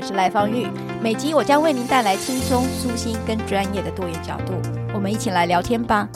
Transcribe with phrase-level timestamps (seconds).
[0.00, 0.66] 我是赖芳玉，
[1.02, 4.54] 每集我将为您带来轻松、舒心跟专业的多元角度，
[4.94, 6.08] 我们一起来聊天吧。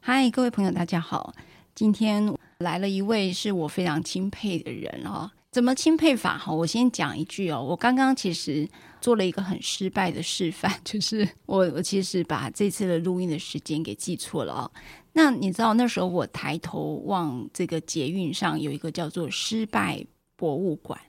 [0.00, 1.32] 嗨，各位朋友，大家好，
[1.76, 5.30] 今天来了一位是我非常钦佩的人哦。
[5.52, 6.36] 怎么钦佩法？
[6.36, 8.68] 哈，我先讲一句哦，我刚刚其实
[9.00, 14.70] 做了一个很失败的示范， 就是我我其实把这次的录音的时间给记错了哦。
[15.18, 20.04] 那你知道那时候我抬头望这个捷运上有一个叫做“失败
[20.36, 21.00] 博物馆”，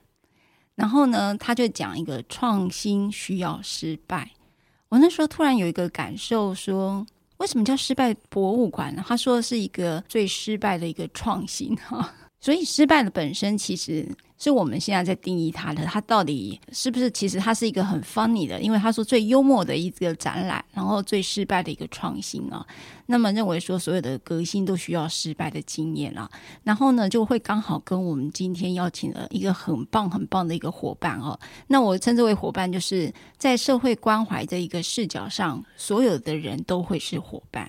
[0.74, 4.30] 然后呢，他就讲一个创新需要失败。
[4.88, 9.04] 我那时候突然有一个感受，说为什么叫失败博物馆呢？
[9.06, 14.08] 他说是一个最失败的一个创新哈，所以失败的本身其实。
[14.38, 17.10] 是我们现在在定义它的，它到底是不是？
[17.10, 22.64] 其实它是一个很 funny 的，因为他说最幽默的一个展览，然后最失败的一个创新啊。
[23.06, 26.30] 那么认为说所有的革新都需要失败的经验啊，
[26.62, 31.38] 然后呢就会刚好跟我们今天邀请了一个很棒很棒的一个伙伴哦。
[31.66, 37.68] 那我称之为伙伴，就是在社会关怀的一个视角上，所有的人都会是伙伴。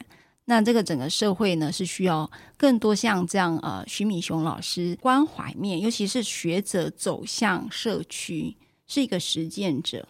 [0.49, 8.57] 那这个整个社会呢，是需要更多像这样呃，徐敏雄老师关怀面，尤其是学者走向社区，
[8.87, 10.07] 是一个实践者。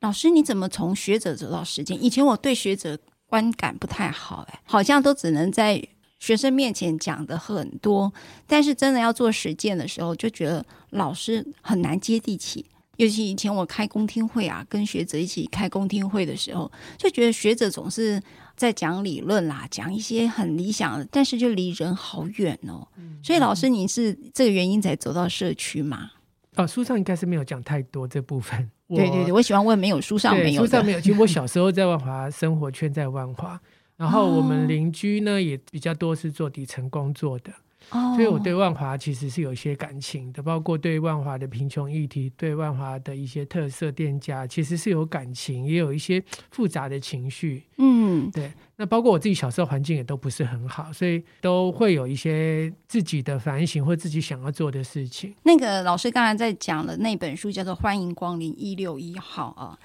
[0.00, 2.02] 老师，你怎么从学者走到实践？
[2.02, 5.86] 以前我对学者观感不太好，哎，好像都只能在
[6.18, 8.10] 学生面前讲的很多，
[8.46, 12.64] 但是真的要做实践的时候，就觉得老师很难接地气。
[12.96, 18.22] 尤其以前我开公听会啊，跟学者一起开公听会的时候，就觉得学者总是
[18.62, 22.86] 在讲理论啦，讲一些很理想的，但是就离人好远哦。
[22.96, 26.12] 嗯、所以老师，你是这个原因才走到社区吗？
[26.54, 28.70] 哦，书上应该是没有讲太多这部分。
[28.88, 31.00] 对对对，我喜欢问没有书上没有，书上没有。
[31.00, 33.60] 其实 我小时候在万华生活圈在万华，
[33.96, 37.50] 然后我们邻居呢也比较多是做底层工作的。
[37.94, 38.14] Oh.
[38.16, 47.64] 所以我对万华其实是有一些感情的，包括对万华的贫穷议题，对万华的一些特色店家，其实是有感情，也有一些复杂的情绪。
[47.76, 48.50] 嗯，对。
[48.76, 55.34] 那包括我自己小时候环境也都不是很好，所以都会有一些自己的反省或自己想要做的事情。
[55.42, 59.78] 那个老师刚才在讲的那本书叫做《欢迎光临一六一号》啊。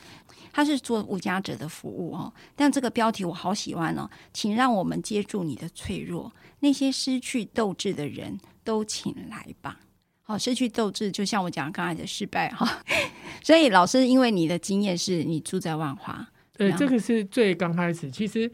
[0.54, 9.80] 他是做无家者的服务哦，但这个标题我好喜欢哦，请让我们接住你的脆弱，那些失去斗志的人都请来吧。
[10.22, 12.84] 好，失去斗志，就像我讲刚才的失败哈。
[13.42, 18.12] 所以老师，因为你的经验是你住在万华，呃，这个是最刚开始。
[18.12, 18.52] 其实，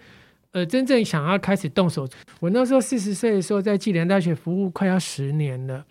[0.51, 2.07] 呃，真正想要开始动手，
[2.39, 5.85] 我那时候四十岁的时候，在暨南大学服务快要十年了，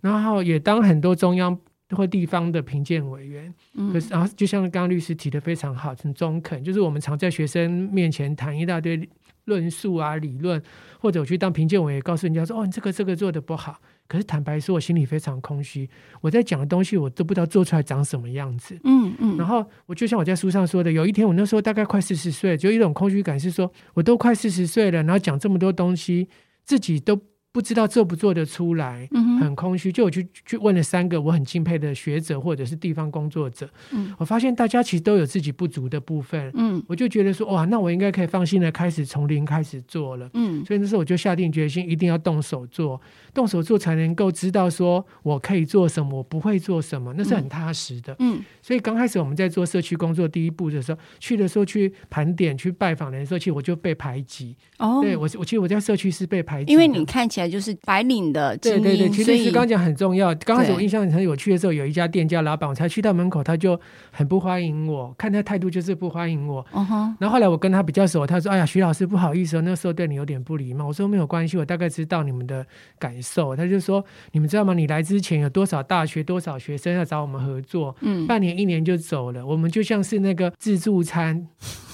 [0.00, 1.58] 然后也当很多中央。
[1.96, 3.54] 或地方的评鉴委员，
[3.90, 9.08] 可是然后就像刚刚律师提的非常好，很中肯，就是我们常在学生面前谈一大堆
[9.48, 10.62] 论述啊、理论，
[11.00, 18.78] 或者我去当评鉴委也，告诉人家说：“哦，你这个这个做的不好。”可是坦白说，我心里非常空虚，我在讲的东西我都不知道做出来长什么样子。
[18.84, 19.36] 嗯嗯。
[19.36, 26.28] 然后我就像我在书上说的，有一天我那时候大概快四十岁，就一种空虚感，是说我都快四十岁了，然后讲这么多东西，
[26.64, 27.20] 自己都。
[27.50, 29.90] 不知道做不做得出来，很空虚。
[29.90, 36.50] 就我去去问了三个我很敬佩的学者或者是地方工作者，嗯、我发现大家其实都有自己不足的部分。
[36.54, 40.30] 嗯、我就觉得说哇，那我应该可以放心的开始从零开始做了。
[40.34, 43.00] 嗯、所以那时候我就下定决心，一定要动手做，
[43.34, 48.14] 动手做才能够知道说我可以做什么，我不会做什么，那是很踏实的。
[48.20, 54.56] 嗯、所以刚开始我们在做社区工作第一步的时候，去的时候去盘点、去拜访的时候，其实我就被排挤。
[54.78, 57.48] 哦，对我，我其实我在社区是被排挤，因为你看起来。
[57.48, 60.34] 就是白领的，对对对，其实是刚刚讲很重要。
[60.36, 63.78] 刚开始我印象很有趣的时候，有一家店家老板，我才去到门口，他就
[64.10, 66.64] 很不欢迎我，看他态度就是不欢迎我。
[66.72, 67.12] Uh huh.
[67.18, 72.64] 然后后来我跟他比较熟，他说：“哎呀，徐老师不好意思，那时候对你有点不礼貌。”我说：“没有关系，我大概知道你们的
[72.98, 74.74] 感受。”他就说：“你们知道吗？
[74.74, 77.94] 你来之前有多少大学多少学生要找我们合作？
[78.00, 81.46] 嗯，半年一年就走了，我们就像是那个自助餐。”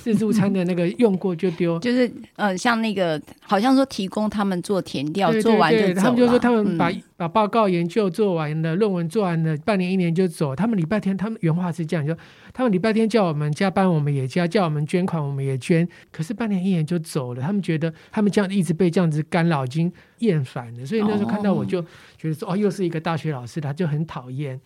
[0.05, 6.01] 自助餐的那个用过就丢， 就是呃，像那个好像说提供他们做填调，对对对，做完就走。
[6.03, 10.55] 他们就说他们把、嗯、把报告研究做完了，论文做完了，半年一年就走。
[10.55, 12.15] 他们礼拜天，他们原话是这样说：
[12.55, 15.87] 他们礼拜天叫我们加班，我们也加；叫我们捐款，我们也捐。
[16.13, 20.87] 可是半年一年就走了，他们觉得他们这样一直被这样子干扰，已经厌烦了。
[20.87, 21.83] 所以那时候看到我就
[22.17, 24.59] 觉得说：哦，哦，又是一个大学老师，他就很讨厌。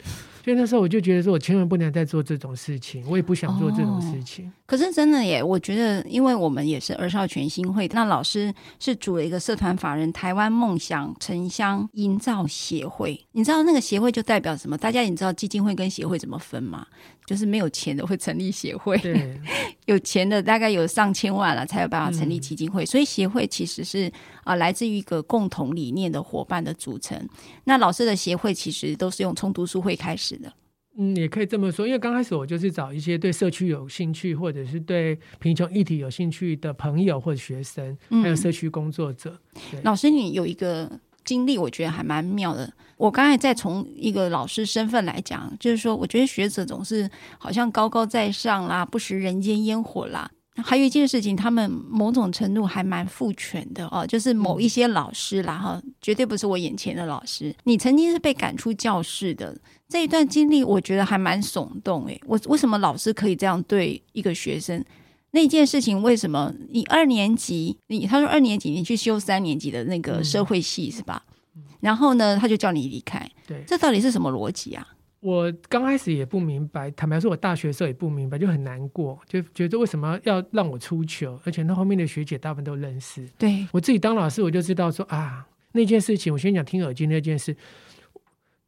[0.45, 4.47] 所以那时候我就觉得说，我千万不能再做这种事情，我也不想做这种事情。
[4.47, 13.27] 哦、可是真的耶，我觉得，因为我们也是儿少全新会，那老师是组了一个社团法人台湾梦想城乡营造协会。
[13.33, 14.77] 你知道那个协会就代表什么？
[14.77, 16.87] 大家你知道基金会跟协会怎么分吗？
[17.29, 19.39] 就是没有钱的会成立协会，对，
[19.85, 22.85] 有钱的大概有上千万了才有办法成立基金会。
[22.85, 24.11] 嗯、所以协会其实是
[24.45, 27.23] 啊、呃，来自于一个共同理念的伙伴的组成。
[27.65, 30.51] 那老师的协会其实都是用从读书会开始的。
[30.97, 39.39] 嗯，也可以这么说，因为刚开始我就是找一些对社区有兴趣，或者是对贫穷议题有兴趣的朋友或者学生，还有社区工作者。
[39.75, 40.91] 嗯、老师，你有一个
[41.29, 42.73] 经历，我觉得还蛮妙的。
[42.97, 50.31] 我刚才在从一个老师身份来讲，就是说，我觉得学者总是好像高高在上啦，不食人间烟火啦。
[50.65, 57.55] 还有一件事情，他们某种程度还蛮父权的哦，就是某一些老师啦哈，绝对不是我眼前的老师。
[57.65, 59.55] 你曾经是被赶出教室的。
[59.89, 62.21] 这一段经历，我觉得还蛮耸动诶。
[62.27, 64.85] 我为什么老师可以这样对一个学生？
[65.33, 66.55] 那件事情为什么？
[66.71, 71.23] 你二年级，你他说二年级你去修三年级的那个社会系是吧？
[71.57, 73.29] 嗯、然后呢，他就叫你离开。
[73.47, 74.87] 对，这到底是什么逻辑啊？
[75.21, 81.39] 我刚开始也不明白，坦白说，我大学的时候也不明白，就很难过，就觉得为什么要让我出糗？
[81.45, 83.29] 而且那后面的学姐大部分都认识。
[83.37, 87.55] 对，我自己当老师，我就知道说啊，那件事情，我先讲听耳机那件事。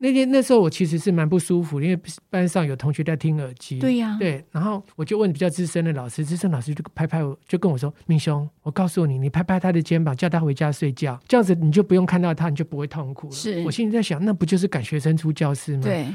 [0.02, 2.00] 那天那时候我其实是蛮不舒服，因为
[2.30, 3.78] 班上有同学在听耳机。
[3.78, 15.82] 对呀、啊，对，然后我就问比较资深的老师，资深老师就拍拍我，就跟我说：“明兄，我告诉你，你拍拍他的肩膀，叫他回家睡觉，这样子你就不用看到他，你就不会痛苦了。”是，我心里在想，那不就是赶学生出教室吗？
[15.82, 16.06] 对，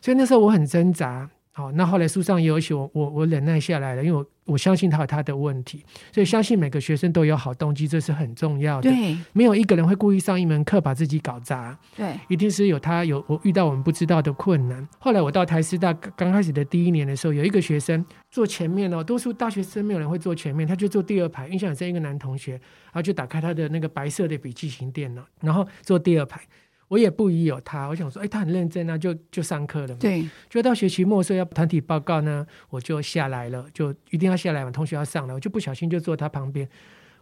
[0.00, 1.28] 所以那时候我很挣扎。
[1.56, 5.82] 好，那后来书上也有写，我我我忍耐下来了，因为我我相信他有他的问题，
[6.12, 8.90] 所以相信每个学生都有好动机，这是很重要的。
[8.90, 11.74] 对，没有一个人会故意上一门课把自己搞砸。
[11.96, 14.86] 对，一定是有他有我遇到我们不知道的困难。
[14.98, 21.48] 后来我到台师大刚开始的第一年的时候，有一个学生坐前面哦，多数大学生没有人会坐前面，他就坐第二排。
[21.48, 26.42] 印象很深，一个男同学，然后就打开他的那个白色的笔记型电脑，然后坐第二排。
[26.88, 29.96] 我也不疑有他，我想说，哎，他很认真啊，就就上课了嘛。
[29.98, 36.68] 对，就到学期末时候要团体报告呢，我就下来了，就一定要下来嘛，同学要上来，我就不小心就坐他旁边。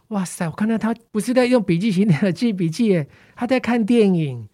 [0.09, 4.47] 哇塞，我看到他不是在用笔记型的记笔记，哎，他在看电影。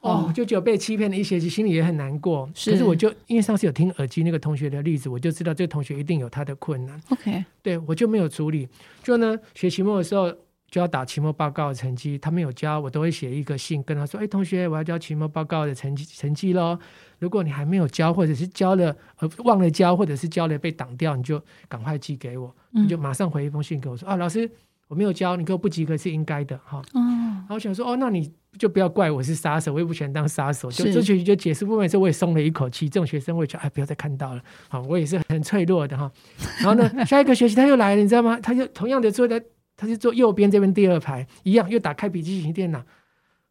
[0.00, 2.48] 哦，哦就只有被欺骗了一学期，心里也很难过。
[2.54, 7.00] 是，可是我就因为上次有听耳机那个同学的例子，我就知道这个同学一定有他的困难。
[7.08, 8.68] OK，对我就没有处理。
[9.02, 10.30] 就呢，学期末的时候。
[10.70, 16.78] 就要打期末报告的成绩，他没有交，我都会写一个信跟他说：“哎，同学，我要交期末报告的成绩成绩喽。
[17.18, 22.54] 如果你还没有交，或者是交了呃忘了交，或者是交了被挡掉，你就赶快寄给我。
[22.72, 24.50] 你就马上回一封信给我说：啊，老师，
[24.88, 26.82] 我没有交，你给我不及格是应该的哈。
[26.92, 30.70] 哦，然后我想说：哦，那你就不要怪我是杀手，我也不喜欢当杀手。
[30.70, 32.90] 就这学期就解释部分的时候，我也松了一口气。
[32.90, 34.42] 这种学生我也觉得哎，不要再看到了。
[34.68, 36.12] 好，我也是很脆弱的哈。
[36.58, 38.38] 然后呢， 下一个学期他又来了，你知道吗？
[38.42, 39.42] 他就同样的坐在。
[39.78, 42.80] 他是坐右边这边第二排，一样又打开笔记型电脑。
[42.80, 42.84] 啊、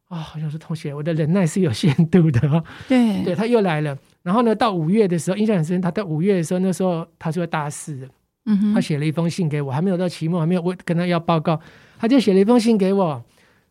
[0.09, 2.63] 哦，好像是同学，我的忍耐是有限度的哈。
[2.87, 3.97] 对，对他又来了。
[4.23, 5.81] 然后呢，到五月的时候，印象很深。
[5.81, 8.07] 他到五月的时候，那时候他是大四，
[8.45, 11.59] 嗯哼，他写了一封信给我，还没有到期末，还没有我跟他要报告，
[11.97, 13.23] 他就写了一封信给我。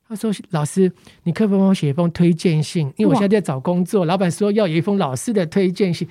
[0.08, 0.92] 他说：“老师，
[1.25, 2.92] 你可不可以帮我写一封推荐信？
[2.96, 6.06] 因为我现在在找工作，老板说要有一封老师的推荐信。”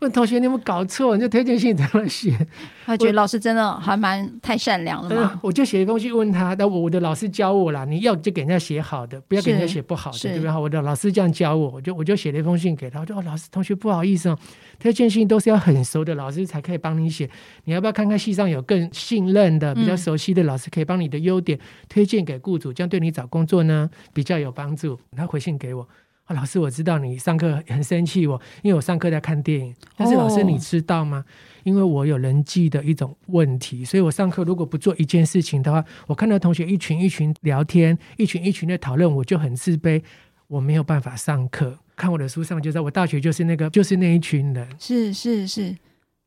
[0.00, 1.16] 问同学，你有没有搞错？
[1.16, 2.32] 你这推荐信怎么写？
[2.86, 5.40] 他觉得老师真的还蛮太善良了嘛。
[5.42, 10.52] 我就写一封信问他，但我的老师教我啦，你要就给人家写好的，不要给人家写不好的，对不对？
[10.52, 14.38] 我的老师这样教我，我就我就写了一封信给他，我说：“哦，老师，同学不好意思哦，
[14.78, 17.28] 推荐信都是要很熟的老师才可以帮你写，
[17.64, 25.86] 你要不要看看系上有更信任的、比较熟悉的老师，可以帮你的优点推荐给雇主，这样对你找工作呢比较有帮助。”他回信给我。
[26.28, 29.74] 哦、老师，我知道你上课很生气，我因为我上课在看电影。
[29.96, 31.24] 但是老师，你知道吗？
[31.26, 31.30] 哦、
[31.64, 40.02] 因为我有人际的一种问题，所以我上课如果不做一件事情的话，我看到同学一群一群聊天，一群一群的讨论，我就很自卑，
[40.48, 41.78] 我没有办法上课。
[41.96, 44.68] 看我的书上就知道，我大学就是那个，就是那一群人。
[44.78, 45.74] 是是是，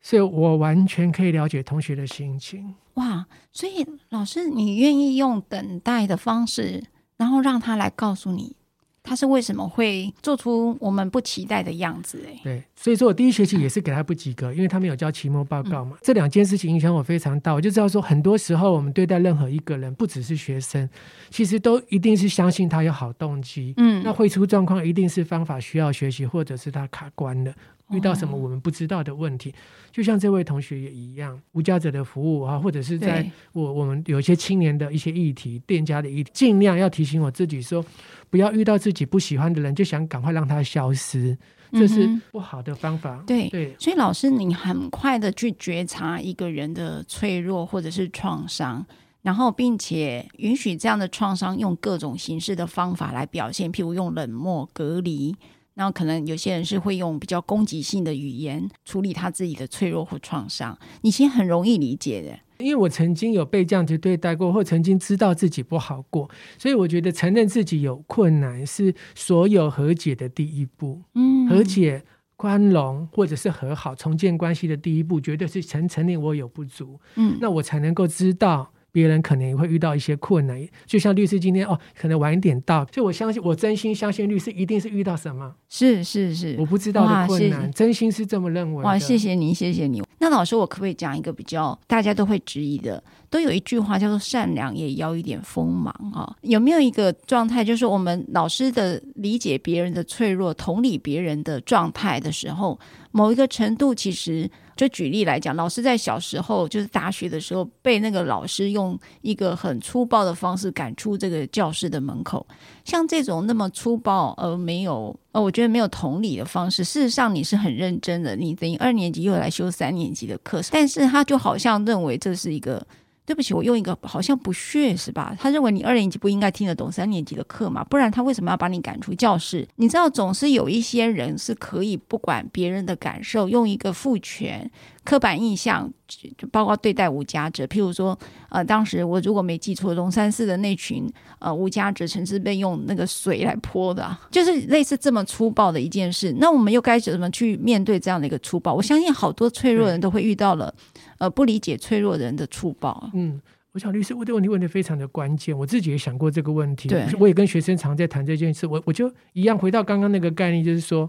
[0.01, 2.73] 所以我完全可以了解同学的心情。
[2.95, 6.83] 哇，所以老师，你愿意用等待的方式，
[7.17, 8.55] 然后让他来告诉你。
[9.03, 12.23] 他是为什么会做出我们不期待的样子？
[12.27, 15.95] 哎，对，所以说我第一学期也是给他不及格，因为他没有交期末报告嘛。
[15.95, 20.87] 嗯、这两件事情影响我非常大，我就知道说，很多时候我们对待任何一个人，不只是学生，
[21.29, 23.73] 其实都一定是相信他有好动机。
[23.77, 27.53] 嗯，那会出状况，一定是方法需要学习，或者是他卡关了。
[27.89, 29.53] 遇到什么我们不知道的问题，
[29.91, 37.83] 就像这位同学也一样，无家者的服务啊，或者是在我我们有一些青年的一些议题、店家的议题，尽量要提醒我自己说，
[38.29, 41.37] 不要遇到自己不喜欢的人就想赶快让他消失，
[41.71, 43.23] 这是不好的方法。
[43.25, 48.85] 对对，所以老师，你很快的去觉察一个人的脆弱或者是创伤，
[49.21, 55.35] 然后并且允许这样的创伤用各种形式的方法来表现，譬如用冷漠、隔离。
[55.73, 62.37] 然后可能有些人是会用比较攻击性的语言处理他自己的脆弱或创伤，你其实很容易理解的。
[62.61, 71.01] 因为我曾经有被这样子对待过，或曾经知道自己不好过，所以我觉得承认自己有困难是所有和解的第一步。
[71.15, 72.03] 嗯，和解、
[72.35, 76.99] 宽容或者是和好、重建关系的第一步，绝对是承承认我有不足。
[77.15, 78.71] 嗯，那我才能够知道。
[78.91, 88.83] 别人可能也会遇到一些困难，就像律师今天哦，可能晚一点到，所以我相信，我真心相信律师一定是遇到什么，是是是，我不知道的困难，真心是这么认为。
[88.83, 90.03] 哇，谢谢你，谢谢你。
[90.19, 93.03] 那老师，我可不可以讲一个比较大家都会质疑的？
[93.31, 102.79] 都有一句话叫做“善良也要一点锋芒”哈，有没有一个状态，就是我们老师的理解别人的脆弱、同理别人的状态的时候，
[103.11, 104.47] 某一个程度其实。
[104.73, 112.43] 就举例来讲，老师在小时候，就是大学的时候，被那个老师用一个很粗暴的方式赶出这个教室的门口。
[112.83, 122.83] 像这种那么粗暴而没有呃，我觉得没有同理的方式，事实上你是很认真的，你等于二年级又来修三年级的课，但是他就好像认为这是一个。
[123.25, 125.35] 对不起，我用一个好像不屑是吧？
[125.39, 127.83] 他认为你二年级不应该听得懂三年级的课嘛？
[127.83, 129.67] 不然他为什么要把你赶出教室？
[129.75, 134.69] 你知道，总是有一些人是可以不管别人的感受，用一个父权
[135.03, 135.89] 刻板印象，
[136.37, 137.65] 就包括对待无家者。
[137.65, 138.17] 譬如说，
[138.49, 141.09] 呃，当时我如果没记错，龙山寺的那群
[141.39, 146.35] 呃无家者，曾是被用那个水来泼的，就是类似这么粗暴的一件事。
[146.39, 148.73] 那我们又该怎么去面对这样的一个粗暴？
[148.73, 150.73] 我相信好多脆弱人都会遇到了。
[151.21, 153.11] 呃，不理解脆弱人的粗暴。
[153.13, 153.39] 嗯，
[153.73, 156.89] 我想律师问这个问题问的非常的关键，我自己也想过这个问题。
[156.89, 158.65] 对，我也跟学生常在谈这件事。
[158.65, 161.07] 我我就一样回到刚刚那个概念，就是说，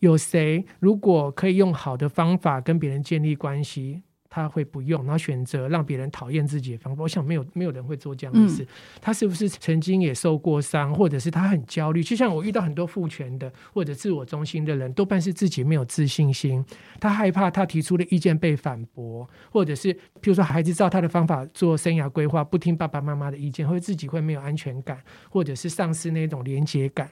[0.00, 4.02] 有谁如果可以用好的方法跟别人建立关系？
[4.34, 7.04] 他会不用，然后选择让别人讨厌自己的方法。
[7.04, 8.64] 我想没有没有人会做这样的事。
[8.64, 8.66] 嗯、
[9.00, 12.02] 他是不是曾经也受过伤，或者是他很焦虑？
[12.02, 16.64] 就像我遇到很多父权的或者自我中心的人，多半是自己没有自信心，
[16.98, 25.00] 他害怕他提出的意见被反驳，或者是譬如说孩子照他的方法做生涯规划，不听爸爸妈妈的意见，或者自己会没有安全感，
[25.30, 27.08] 或者是丧失那种连接感。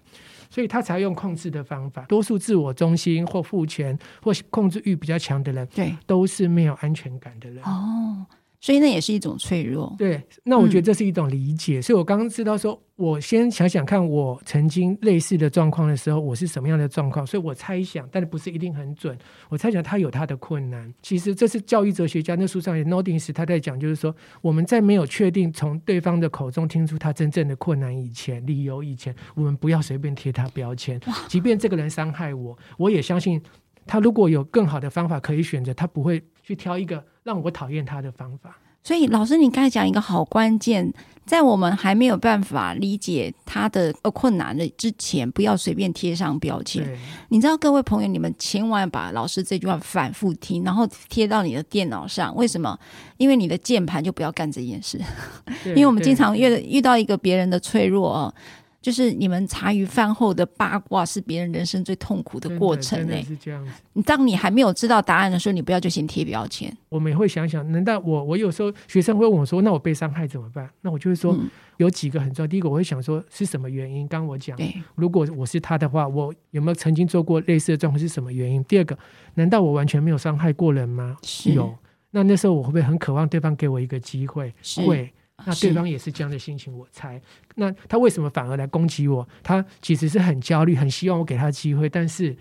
[0.53, 2.03] 所以他才用控制的方法。
[2.03, 7.65] 多数自我中心或父权或控制欲比较强的人，对，都是没有安全感的人。
[7.65, 8.27] 哦。
[8.63, 9.93] 所以那也是一种脆弱。
[9.99, 11.81] 对，那我觉得这是一种理解。
[11.81, 17.27] 嗯、所以我刚刚知道说，我先想想看，我曾经类似的状况的时候，我是什么样的状况。
[17.27, 19.19] 所以我猜想，但是不是一定很准。
[19.49, 20.95] 我猜想他有他的困难。
[21.03, 31.01] 其实这是教育哲学家那书上也 Noddings 他在讲，就是说我们在没有确定从对方的口中听出他真正的困难以前、理由以前，我们不要随便贴他标签。
[31.27, 33.43] 即便这个人伤害我，我也相信
[33.89, 37.05] 他如果有更好的方法可以选择，他不会去挑一个。
[37.23, 40.93] 让我讨厌他的方法，所以老师，你刚才讲一个好关键，
[41.25, 46.85] 在我们还没有办法理解他的呃困难的之前，不要随便贴上标签。
[47.29, 52.35] 你知道，各位朋友，你们千万把老师这句话反复听，然后贴到你的电脑上。
[52.35, 52.77] 为什么？
[53.19, 55.01] 因为你的键盘就不要干这件事。
[55.67, 58.35] 因为我们经常遇遇到一个别人的脆弱啊。
[58.83, 63.23] 就是你们茶余饭后的八卦是别人人生最痛苦的过程呢、欸。
[63.23, 63.71] 是这样子。
[63.93, 66.77] 你当你还没有知道答案的时候，你不要就先贴标签。
[66.89, 71.39] 我们也会想想，难道我我有时候学生会问我说：“那我被伤害怎么办？”那我就会说
[71.77, 72.47] 有几个很重要。
[72.47, 74.07] 第一个，我会想说是什么原因？
[74.09, 74.59] 刚我讲，
[74.97, 77.99] 如果我是他的话，我有没有曾经做过类似的状况？
[77.99, 78.65] 是什么原因？
[78.65, 78.99] 第二个，
[79.35, 81.17] 难道我完全没有伤害过人吗？
[81.55, 81.73] 有。
[82.11, 84.53] 那那时候我会不会很渴望对方给我一个机会？
[84.87, 85.13] 会。
[85.45, 87.21] 那对方也是这样的心情，我猜。
[87.57, 89.27] 那他为什么反而来攻击我？
[89.43, 92.37] 他其实是很焦虑，很希望我给他机会，但是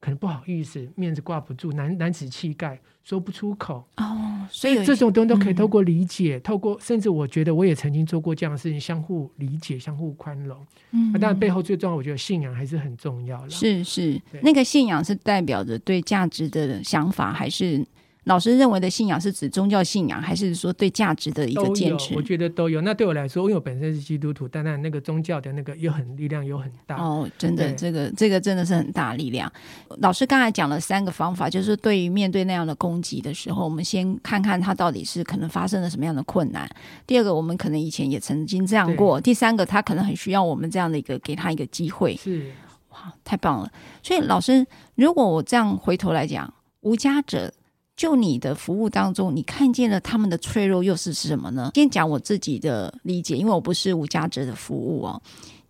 [0.00, 3.86] 可能不好意思，面子挂不住，男男子气概说不出口。
[3.98, 10.58] 哦，所以这种东西都可以透过理解，嗯、透过甚至我觉得我也曾经做过这样的事情，相互理解，相互宽容。
[10.92, 13.50] 嗯，当然背后最重要，我觉得信仰还是很重要了。
[13.50, 17.84] 是是，那个信仰是代表着对价值的想法，还是？
[18.26, 22.12] 老师认为的信仰是指宗教信仰，还是说对价值的一个坚持？
[22.16, 22.80] 我觉得都有。
[22.80, 26.96] 那对我来说，因为我本身是基督徒，当然那个宗教的那个又很力量又很大。
[26.96, 29.50] 哦，真的，这个这个真的是很大力量。
[29.98, 36.68] 老师刚才讲了三个方法，就是对于面对那样的攻击的时候，我们先看看他到底是可能发生了什么样的困难。
[37.06, 39.20] 第二个，我们可能以前也曾经这样过。
[39.20, 42.16] 第三个，他可能很需要我们这样的一个给他一个机会。
[42.16, 42.50] 是，
[42.90, 43.70] 哇，太棒了。
[44.02, 44.66] 所以老师，
[44.96, 47.54] 如果我这样回头来讲，无家者。
[47.96, 51.70] 就你的服务当中，你看见了他们的脆弱又是什么呢？
[51.74, 55.20] 先讲我自己的理解，因为我不是无家者的服务哦。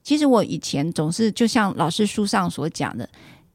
[0.02, 3.09] 其实我以前总是就像老师书上所讲的，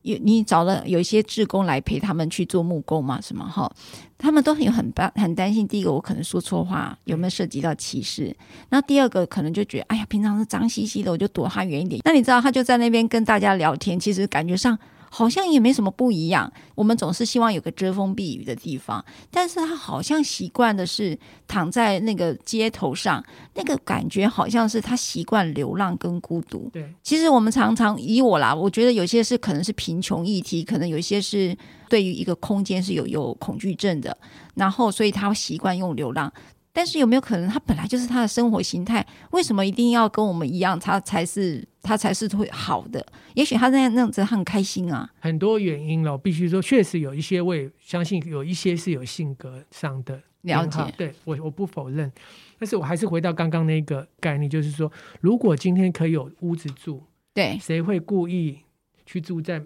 [0.03, 3.69] 有你找了有一些志工来陪他们去做木工嘛，什么哈，
[4.17, 5.67] 他们都很很担很担心。
[5.67, 8.33] 第一个，我可能说错话，有没有涉及到歧视？
[8.69, 12.01] 那第二个，可能就觉得，哎呀，平常是脏兮兮的，我就躲他远一点。
[12.05, 14.79] 那你知道，他就在那边跟大家聊天，其实感觉上。
[15.13, 16.49] 好像也没什么不一样。
[16.73, 23.21] 我们总是希望有个遮风避雨的地方，但是他好像习惯的是躺在那个街头上，
[23.53, 26.69] 那个感觉好像是他习惯流浪跟孤独。
[26.71, 31.55] 对，其实我们常常以我啦，我觉得有些是可能是贫穷议题，可能有些是
[31.89, 34.17] 对于一个空间是有有恐惧症的，
[34.55, 36.31] 然后所以他习惯用流浪。
[36.73, 39.05] 但是有没有可能，他本来就是他的生活形态？
[39.31, 43.05] 为什么一定要跟我们一样，他才是他才是会好的？
[43.35, 45.09] 也许他那样那样子很开心啊。
[45.19, 50.79] 很多原因了，必须说，确实有一些，我也相信有一些是有性格上的了解。
[50.97, 52.09] 对我，我不否认。
[52.57, 58.59] 但是我还是回到刚刚那个概念，就是说，如果今天可以有屋子住，对，谁会故意
[59.05, 59.61] 去住在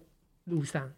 [0.46, 0.92] 路上？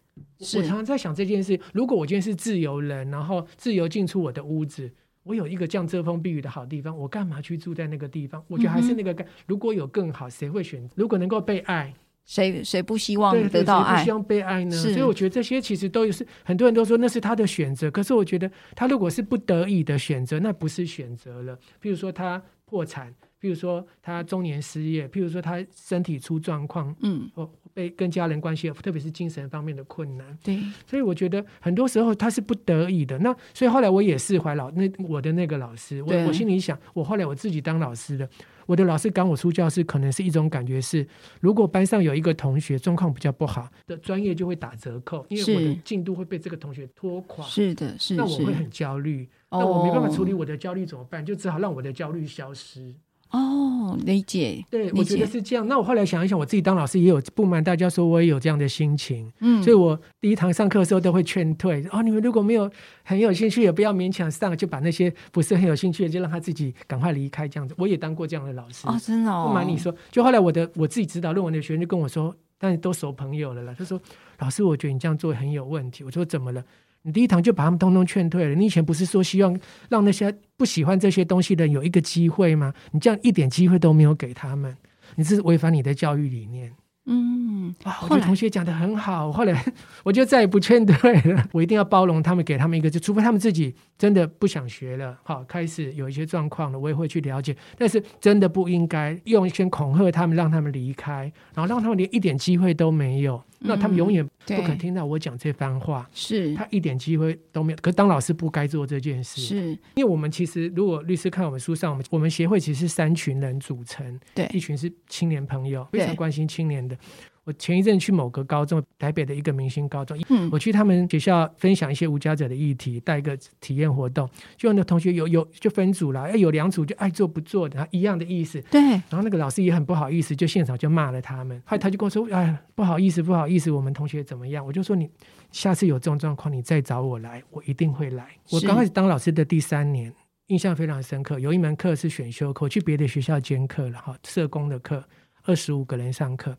[0.56, 4.94] 我常常在想这件事：如果我今天是自由人，然后自由进出我的屋子。
[5.28, 8.42] 我有一个这样遮风避雨的好地方，我干嘛去住在那个地方？
[8.48, 9.12] 我觉得还是那个。
[9.12, 10.90] 嗯、如果有更好，谁会选？
[10.96, 11.94] 如果能够被爱，
[12.26, 13.98] 谁谁不希望得到爱？
[13.98, 14.76] 谁不希望被爱呢？
[14.76, 17.92] 所以我觉得这些其实都是很多人都说那是他的选择。
[17.92, 21.58] 可是我觉得他如果是不得已的选择，那不是选择了。
[21.82, 27.30] 譬如说他破产，譬如说他中年失业，譬如说他身体出状况，嗯，
[27.78, 33.20] 被跟家人关系，特别是精神方面的困难，对，所以我觉得很多时候他是不得已的。
[33.20, 38.28] 那所以后来我也释怀老那我的那个老师，我我心里想，我后来我自己当老师的，
[38.66, 41.08] 我的老师赶我出教室，可能是一种感觉是，
[41.40, 47.46] 如果班上有一个同学状况比较不好，的专业就会打折扣，因为我的进度会被这个同学拖垮。
[47.46, 51.24] 是的，是的，那我会很焦虑，那我没办法处理我的焦虑怎么办？
[51.24, 52.96] 就只好让我的焦虑消失。
[53.32, 54.64] 哦，理解。
[54.70, 55.68] 对，我觉得是这样。
[55.68, 59.32] 那我后来想一想，我自己当老师也有不瞒大家说，我也有这样的心情。
[59.40, 61.86] 嗯，所以我第一堂上课的时候都会劝退。
[61.92, 62.72] 哦，你们如果没有
[63.04, 67.48] 很有兴趣，也不要勉强上，就把那些不是很有兴趣的，就让他自己赶快离开。
[67.48, 68.88] 这样子，我也当过这样的老师。
[68.88, 69.48] 哦，真的哦。
[69.48, 73.76] 不瞒你说，就后来我的我自己指导论文的学生就跟我说，但是都熟朋友了啦。
[73.78, 74.02] 他说
[74.40, 76.64] ：“老师，我觉得你这样做很有问题。”我说：“怎么了？”
[77.08, 78.54] 你第一堂就把他们通通劝退了。
[78.54, 82.74] 你以前不是说希望让那些不喜欢这些东西的人有一个机会吗？
[82.92, 84.76] 你这样一点机会都没有给他们，
[85.16, 86.74] 你是违反你的教育理念。
[87.10, 89.32] 嗯，哇，我同学讲的很好。
[89.32, 97.56] 后来，后来我就再也不劝退了，我一定要包容他们，给他们一个，就除非他们自己真的不想学了，好，开始有一些状况了，我也会去了解。
[97.78, 103.42] 但是真的不应该用一些恐吓他们，让他们离开，然后让他们连一点机会都没有。
[103.60, 106.54] 那他们永远不肯听到我讲这番话，是。
[106.56, 107.78] 他一点机会都没有。
[107.82, 109.56] 可是当老师不该做这件事，是。
[109.96, 116.98] 因为我们其实如果律师看我们书上，我们我们协会其实是三群人组成，对，一群是青年朋友，非常关心青年的。
[117.48, 128.82] 我前一阵去某个高中，台北的一个明星高中，嗯，我去他们学校分享一些无家者的议题，带一个体验活动，就那同学有有就分组了，哎，有两组就爱做不做的，一样的意思，对。
[128.82, 134.66] 然后那个老师也很不好意思，就现场就骂了他们，后来他就跟我说，哎，不好意思，不好意思，我们同学怎么样？
[134.66, 135.10] 我就说你
[135.54, 138.28] 下次有这种状况，你再找我来，我一定会来。
[138.52, 140.14] 我刚开始当老师的第三年，
[140.48, 145.02] 印象非常深刻，有一门课是选修课，我去别的学校兼课了哈，社工的课，
[145.48, 146.56] 二十五个人上课。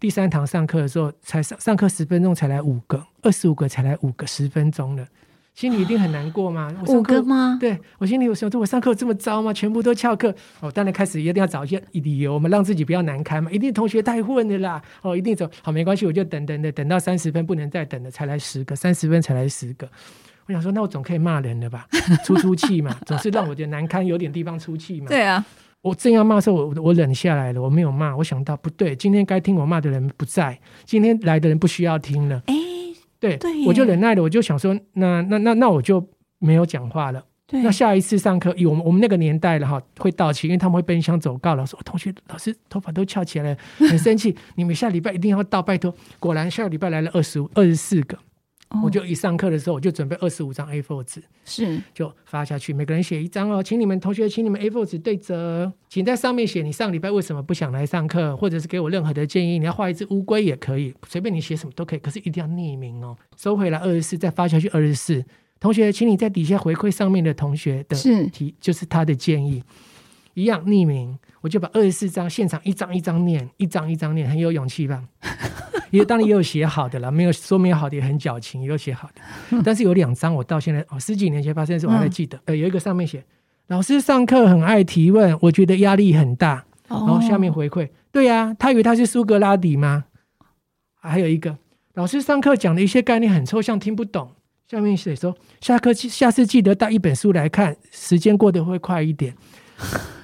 [0.00, 5.06] 第三堂上课的时候，才上上课十分钟才来五个，二十五个才来五个，十分钟了，
[5.54, 6.74] 心里一定很难过吗？
[6.86, 7.58] 五个吗？
[7.60, 9.52] 对，我心里有想说，我上课这么糟吗？
[9.52, 10.34] 全部都翘课。
[10.60, 13.52] 哦，当然开始一定要找一些理由，我们让自己不要难堪嘛。
[13.52, 14.82] 一定同学太混的啦。
[15.02, 15.48] 哦，一定走。
[15.62, 19.86] 好，没关系，我就等等等，等到三十分不能再等了，才来十个，三十分才来十个。
[20.46, 21.86] 我想说，那我总可以骂人了吧？
[22.24, 25.08] 出出气嘛，总是让我觉得难堪，有点地方出气嘛。
[25.08, 25.44] 对啊。
[25.82, 28.14] 我正要骂的时候，我我忍下来了，我没有骂。
[28.16, 32.42] 我想到不对，今天该听我骂的人不在，今天来的人不需要听了。
[32.46, 32.54] 哎，
[33.18, 34.22] 对，对，我就忍耐了。
[34.22, 36.06] 我就想说，那那那那我就
[36.38, 37.24] 没有讲话了。
[37.46, 44.36] 对，那下一次上课，以我们我们那个年代了哈，会到期，因为他们会奔向走告了，说同学老师头发都翘起来了，很生气。
[44.56, 45.94] 你们下礼拜一定要到，拜托。
[46.18, 48.18] 果然下个礼拜来了二十五二十四个。
[48.84, 59.58] 我就一上课的时候，我就准备二十五张 A4 纸，是就发下去，每个人写一张哦，请你们同学，请你们 A4 纸对折，请在上面写你上礼拜为什么不想来上课，或者是给我任何的建议。
[59.58, 63.16] 你要画一只乌龟也可以，随便你写什么都可以，可是一定要匿名哦。
[63.36, 65.24] 收回来二十四，再发下去二十四。
[65.58, 67.96] 同学，请你在底下回馈上面的同学的
[68.30, 69.62] 提，是就是他的建议，
[70.34, 71.18] 一样匿名。
[71.40, 75.02] 我就把二十四张现场一张一张念，一张一张念，很有勇气吧？
[75.90, 79.62] 因为当然也有写好的了，没有说没有好的也很矫情，也有写好的。
[79.64, 82.40] 但是有两张我到现在哦，十几年前发生的事我还记得。
[82.44, 83.24] 呃，有一个上面写
[83.66, 86.64] 老师上课很爱提问，我觉得压力很大。
[86.88, 90.06] 然后下面回馈，对呀，他以为他是苏格拉底吗？
[91.00, 91.56] 还有一个
[91.94, 94.32] 老师上课讲的一些概念很抽象，听不懂。
[94.68, 99.36] 下面写说下课下次记得带一本书来看，时间过得会快一点。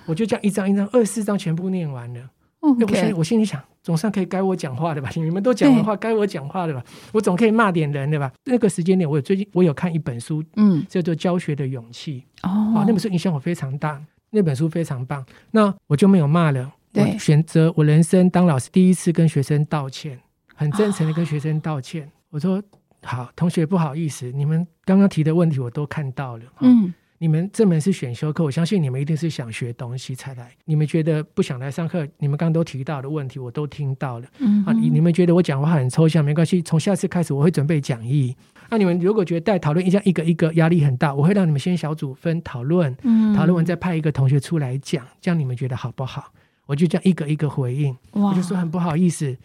[0.07, 2.21] 我就这样一张一张二十四张全部念完了。
[2.61, 2.83] Okay.
[2.91, 5.09] 我心我心里想，总算可以该我讲话的吧？
[5.15, 6.83] 你们都讲完话，该我讲话的吧？
[7.13, 8.33] 我总可以骂点人的吧？
[8.45, 15.25] 那个时间点，我有最近我有看一本书，嗯，叫做《教学的勇气》哦，那本书影响我非常大，那本书非常棒。
[15.53, 20.19] 那我就没有骂了，对我选择我人生当老师第一次跟学生道歉，
[20.57, 22.05] 很真诚的跟学生道歉。
[22.05, 22.61] 哦、我说
[23.05, 26.93] 好，同学不好意思，你们刚刚提的问题我都看到了，嗯。
[27.19, 30.51] 你们这门是选修课，我相信你们一定是想学东西才来。
[30.67, 34.27] 你们觉得不想来上课，你们刚刚都提到的问题我都听到了。
[34.39, 38.37] 嗯，啊，你你们觉得我讲话很抽象，没关系，从下次开始我会准备讲义。
[38.69, 46.33] 那你们如果觉得带讨论一下一个一个压力很大，我会让你们先小组分讨论，嗯，讨论完再派一个同学出来讲，这样你们觉得好不好？
[46.67, 47.97] 我就这样一个一个回应。
[48.11, 49.37] 我就说很不好意思，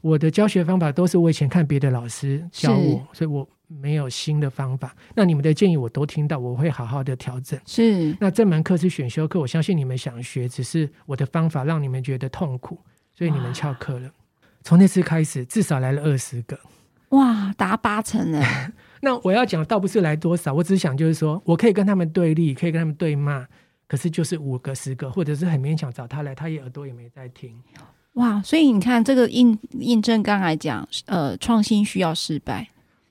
[0.00, 3.46] 我的教学方法都是我以前看别的老师教我，所以我。
[3.68, 7.60] 没有新的方法，那你们的建议我都听到，我会好好的调整。
[7.66, 12.78] 是，那这门课是选修课，我相信你们想学，只是我的方法让你们觉得痛苦，
[13.14, 14.10] 所以你们翘课了。
[14.62, 16.58] 从那次开始，至少来了二十个，
[17.10, 18.42] 哇，达八成呢。
[19.00, 23.46] 那我要讲倒不是来多少，我只想就是说我可以跟他们对立，可以跟他们对骂，
[23.86, 27.54] 可是就是五个、十个，或者是很勉强找他来，他也耳朵也没在听。
[28.14, 32.68] 哇，所以你看这个印印证刚才讲，呃，创新需要失败。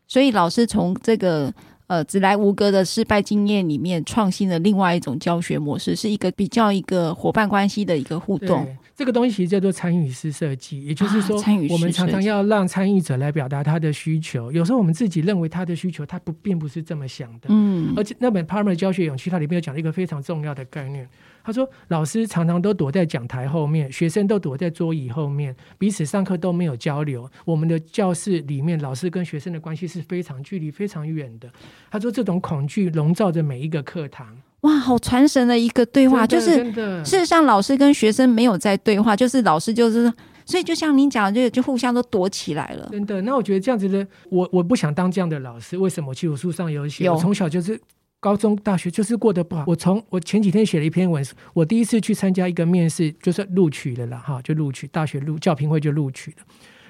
[0.08, 1.54] 所以老师从这个
[1.88, 8.65] 呃只来无格的失败经验里面创新了另外一种教学模式，是一个比较一个伙伴关系的一个互动。
[8.96, 11.39] 这个东西其实叫做参与式设计，也就是说，
[11.70, 14.52] 我们常常要让参与者来表达他的需求。
[14.52, 17.48] 有时候我们自己认为他的需求，他不并不是这么想的。
[17.50, 21.08] 嗯，而且那本《Palmer 教学勇气》它里面有讲了一个非常重要的概念。
[21.48, 27.26] 他说：“老师常常都躲在讲台后面，学生都躲在桌椅后面，彼此上课都没有交流。
[27.46, 31.50] 我们的教室里面，老师跟学生的关系是非常距离非常远的。”
[31.90, 36.70] 他说：“这种恐惧笼罩着每一个课堂。”哇，好传神的一个对话，就是
[37.06, 40.12] 事实上老师跟学生没有在对话，就是老师就是，
[40.46, 42.90] 所以就像您讲的，就就互相都躲起来了。
[42.92, 45.78] 真的，那我觉得这样子的，我我不想当这样的老师。
[45.78, 46.14] 为什么？
[46.14, 47.80] 其实我书上有写，有我从小就是。
[48.19, 49.63] 高中、大学就是过得不好。
[49.67, 56.38] 我从我前几天写了一篇文，我第一次去参加一个面试，就是录取了啦，哈，就录取大学录教评会就录取了。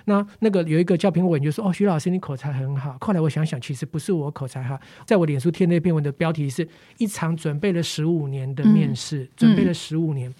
[0.05, 6.65] 那那个有一个教评委就说：“哦，徐老师你口才很好。”后来我想想，其实不是我口才好，在我脸书贴那篇文的标题是
[6.97, 10.29] 一场准备了十五年的面试，嗯、准备了十五年。
[10.29, 10.33] 嗯、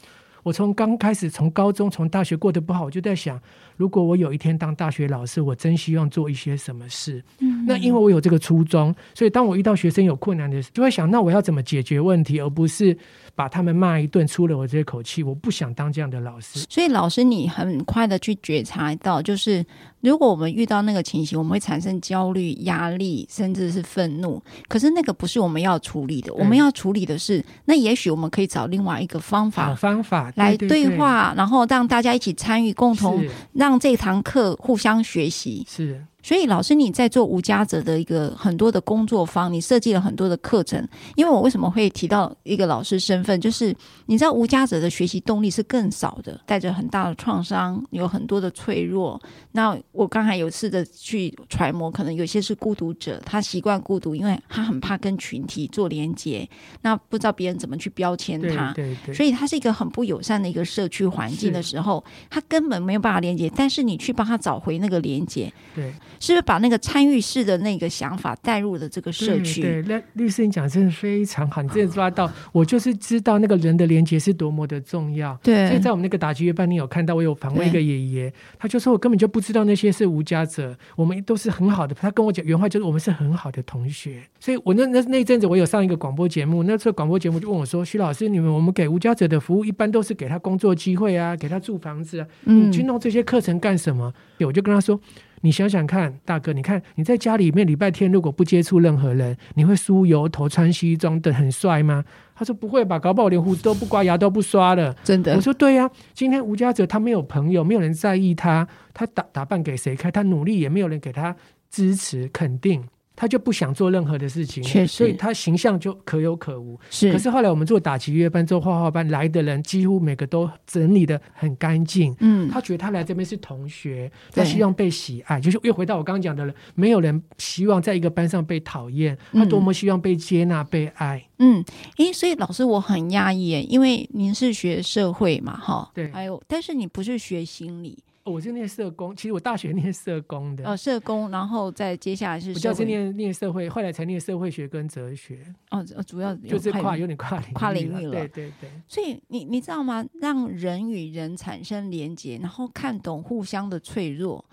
[0.47, 3.37] 我从刚开始从高中从大学过得不好，我就在想。
[3.75, 7.21] 如果我有一天当大学老师，我真希望做一些什么事。
[7.39, 12.97] 嗯、那因为我有这个初衷，所以当我遇到学生有困难的时候，就会想，那我要怎么解决问题，而不是
[13.37, 15.21] 把他们骂一顿，出了我这口气。
[15.21, 16.65] 我不想当这样的老师。
[16.67, 19.63] 所以老师，你很快的去觉察到，就是
[20.01, 24.41] 如果我们遇到那个情形，我们会产生焦虑、压力，甚至是愤怒。
[24.67, 33.23] 可是那个不是我们要处理的，我们要处理的是，那也许我们可以找另外一个方法，方法来对话，然后让大家一起参与，共同。
[33.53, 36.03] 让这堂课互相学习是。
[36.27, 40.85] 所以，老师，你在做无家者的一个很多的工作坊，你设计了很多的课程。
[41.15, 43.73] 因为我为什么会提到一个老师身份，就是
[44.07, 49.17] 你知道无家者的学习动力是更少的，带着很大的创伤，有很多的脆弱。
[49.53, 56.45] 那我刚才有试着去揣摩，可能有些是孤独者，他习惯孤独，因为他很怕跟群体做连接，
[56.81, 63.49] 那不知道别人怎么去标签他，对对对，所以他是一个很不友善的一个社区环境的时候，他根本没有办法连接。
[63.55, 65.93] 但是你去帮他找回那个连接，对。
[66.19, 69.61] 是不是把那个参与式的那个想法带入了这个社区？
[69.61, 75.37] 对，那律师你讲真的非常好，你真的抓到，我就是知道那个人的连接是多么的重要。
[75.43, 81.95] 对，所以在我们那个打击乐班，你有看到我有访问一个爷爷，他就说我根本就不知道那些是无家者，我们都是很好的。
[81.95, 84.21] 他跟我讲原话就是我们是很好的同学。
[84.39, 94.99] 所以我那那那阵子我有上一个广播节目，那次广播节目就问我说：“徐老师，你们我们给无家者的服务一般都是给他工作机会啊，给他住房子啊，嗯，你去弄这些课程干什么？”我就跟他说。
[95.41, 102.03] 你想想看，大哥，你看你在家里面礼拜天如果不接触任何人，你会梳油头、穿西装的很帅吗？
[102.35, 104.95] 他说不会吧，搞不好连胡子都不刮，牙都不刷了。
[105.03, 105.35] 真的？
[105.35, 110.11] 我说对呀、啊，今天吴家泽他没有朋友，没有人在意他，他打打扮给谁看？
[110.11, 111.35] 他努力也没有人给他
[111.69, 112.83] 支持肯定。
[113.17, 116.79] 他就不想做任何的事情，确实，所以他形象就可有可无。
[116.91, 122.15] 是，可是后来我们做打击乐班、做画画班来的人，几乎每个都整理的很干净。
[122.19, 131.27] 嗯，他觉得他来这边是同学，他希望被喜爱，就是又回到我刚刚讲的了，没有人希望在一个班上被讨厌，他多么希望被接纳、被爱。
[131.39, 131.63] 嗯，
[131.97, 137.97] 诶，所以老师我很讶异，因为您是学社会嘛，哈，对，还有，但是你不是学心理。
[138.27, 140.65] 我是念社工，其实我大学念社工的。
[140.65, 145.39] 呃、哦，社工，然后再接下来是我就是念念社会，后来才念社会学跟哲学。
[145.71, 148.11] 哦，主要就是跨有点跨领跨领域了。
[148.11, 148.69] 对对对。
[148.87, 150.05] 所以你你知道吗？
[150.15, 154.43] 让人与人产生连结，然后看懂互相的脆弱，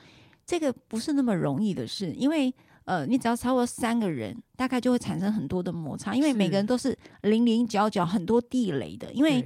[0.46, 2.12] 这个不是那么容易的事。
[2.12, 2.52] 因为
[2.84, 9.44] 呃，你只要超过三个人，大概就会产生很多的摩擦，因为每个人都是零零角角很多地雷的，因为。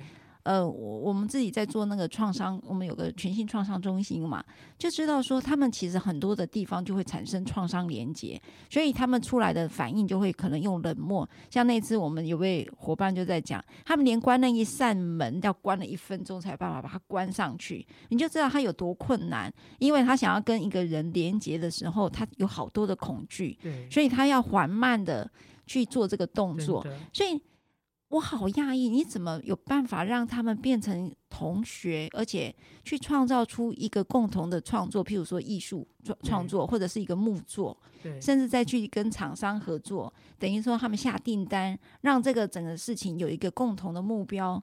[0.49, 4.43] 呃，我我们自己在做那个创伤，我们有个全新创伤中心嘛，
[4.79, 11.29] 就知道说他们其实很多的地方就会产生创伤连接，所以他们出来的反应就会可能用冷漠。
[11.51, 25.31] 像那次我们有位伙伴就在讲，他们连关那一扇门要关了一分钟才有办法把它关上去，你就知道他有多困难，因为他想要跟一个人连接的时候，他有好多的恐惧，对，所以他要缓慢的
[25.67, 26.83] 去做这个动作，
[27.13, 27.39] 所以。
[28.09, 37.77] 我好讶异，你怎么有办法让他们变成同学，而且去创造出一个共同的创作，譬如说艺术创创作，或者是一个木作，
[38.21, 44.62] 甚至再去跟厂商合作，等于说他们下订单，让这个整个事情有一个共同的目标。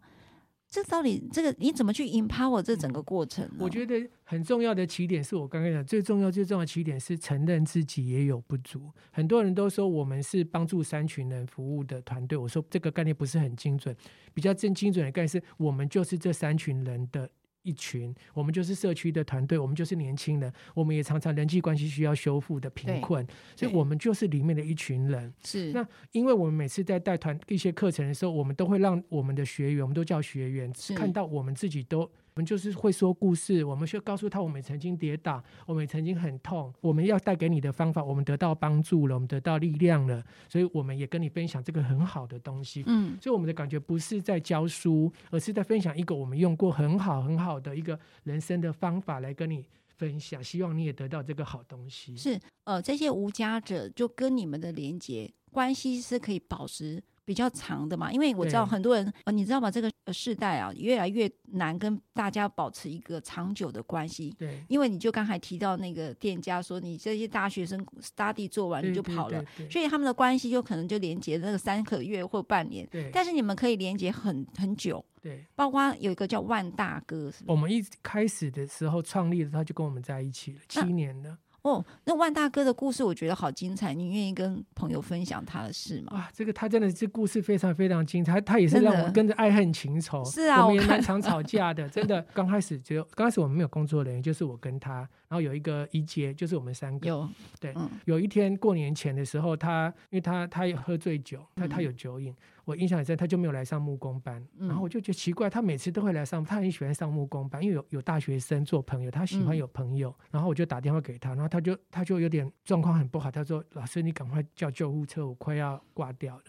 [0.76, 3.50] 这到底这个你怎么去 empower 这整个过程？
[3.58, 8.92] 我觉得很重要的起点是我刚刚讲，最重要最重要的起点是承认自己也有不足。
[9.10, 13.96] 很多人都说我们是帮助三群人服务的团队，我说这个概念不是很精准，
[14.34, 17.30] 比较正精准的概念是我们就是这三群人的。
[17.66, 25.34] 一群，我们就是社区的团队，我们就是年轻人，我们也常常人际关系需要修复的贫困，所以我们就是里面的一群人。
[25.44, 32.10] 是那，因为我们每次在带团一些课程的时候，我们都会让我们的学员，我们都叫学员，看到我们自己都。
[32.36, 42.84] 我们就是会说故事，我们需要告诉他，我们曾经跌倒，我们曾经很痛，我们要带给你的方法，我们得到帮助了，我们得到力量了，所以我们也跟你分享这个很好的东西。
[42.88, 52.18] 嗯，所以我们的感觉不是在教书，而是在分享一个我们用过很好很好的一个人生的方法来跟你分享，希望你也得到这个好东西。
[52.18, 57.02] 是，呃，这些无家者就跟你们的连接关系是可以保持。
[57.26, 59.70] 比较长的嘛，因为我知道很多人，呃，你知道吗？
[59.72, 64.34] 这个世代啊，越来越难跟大家保持一个长久的关系。
[64.38, 72.88] 对，因为你就刚才提到那个店家说，你这些大学生 study 做完你就跑了，所以他们的关系就可能就连接那个三个月或半年。
[72.92, 75.04] 对，但是你们可以连接很很久。
[75.20, 81.36] 对，包括有一个叫万大哥，是我们一开始的时候创立的，他就跟我们在一起了七年了。
[81.66, 86.12] 哦，那万大哥的故事我觉得好精彩，你愿意跟朋友分享他的事吗？
[86.12, 90.24] 哇，这个他真的是故事非常非常精彩，他也是让我跟着爱恨情仇。
[90.26, 92.22] 是啊，我们也蛮常吵架的，真的。
[92.36, 94.98] 刚开始就刚开始我们没有工作人员，就是我跟他，
[95.28, 97.08] 然后有一个一姐，就是我们三个。
[97.08, 97.28] 有
[97.60, 102.32] 对、嗯，有一天过年前的时候，他因为他他有喝醉酒，他他有酒瘾。
[102.32, 110.26] 嗯我印象很深，他就没有来上木工班，嗯，然后我就觉得奇怪，他每次都会来上，他很喜欢上木工班，因为有有大学生做朋友，他喜欢有朋友，嗯。
[110.32, 116.44] 然后我就打电话给他，然后他就他就有点状况很不好，他说：“老师，你赶快叫救护车，我快要挂掉了。”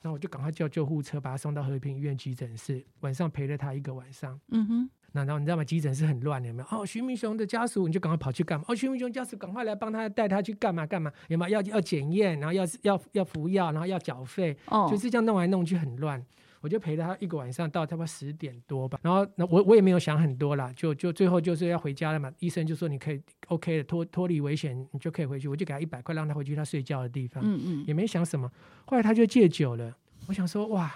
[0.00, 4.40] 然后我就赶快叫救护车，把他送到和平医院急诊室，晚上陪了他一个晚上。
[4.48, 4.90] 嗯哼。
[5.12, 5.64] 那然后你知道吗？
[5.64, 6.78] 急诊室很乱，有没有？
[6.78, 8.64] 哦，徐明雄的家属，你就赶快跑去干嘛？
[8.68, 11.10] 哦，徐明雄家属赶快来帮他带他去干嘛干嘛？
[11.28, 11.60] 有没有？
[11.60, 16.24] 要要检验，然后要要要服药，然后要缴费，哦，就是这样弄来弄去很乱。
[16.60, 18.98] 我就陪了他一个晚上，到差不多十点多吧。
[19.00, 22.32] 然后那我我也没有想很多啦，就就最后就是要回家了嘛。
[22.40, 25.46] 医生就说你可以 OK 的脱脱离危险，你就可以回去。
[25.46, 27.40] 我就给他一百块，让他回去他睡觉的地方。
[27.46, 28.50] 嗯嗯，也没想什么。
[28.86, 29.96] 后来他就戒酒了。
[30.26, 30.92] 我想说哇，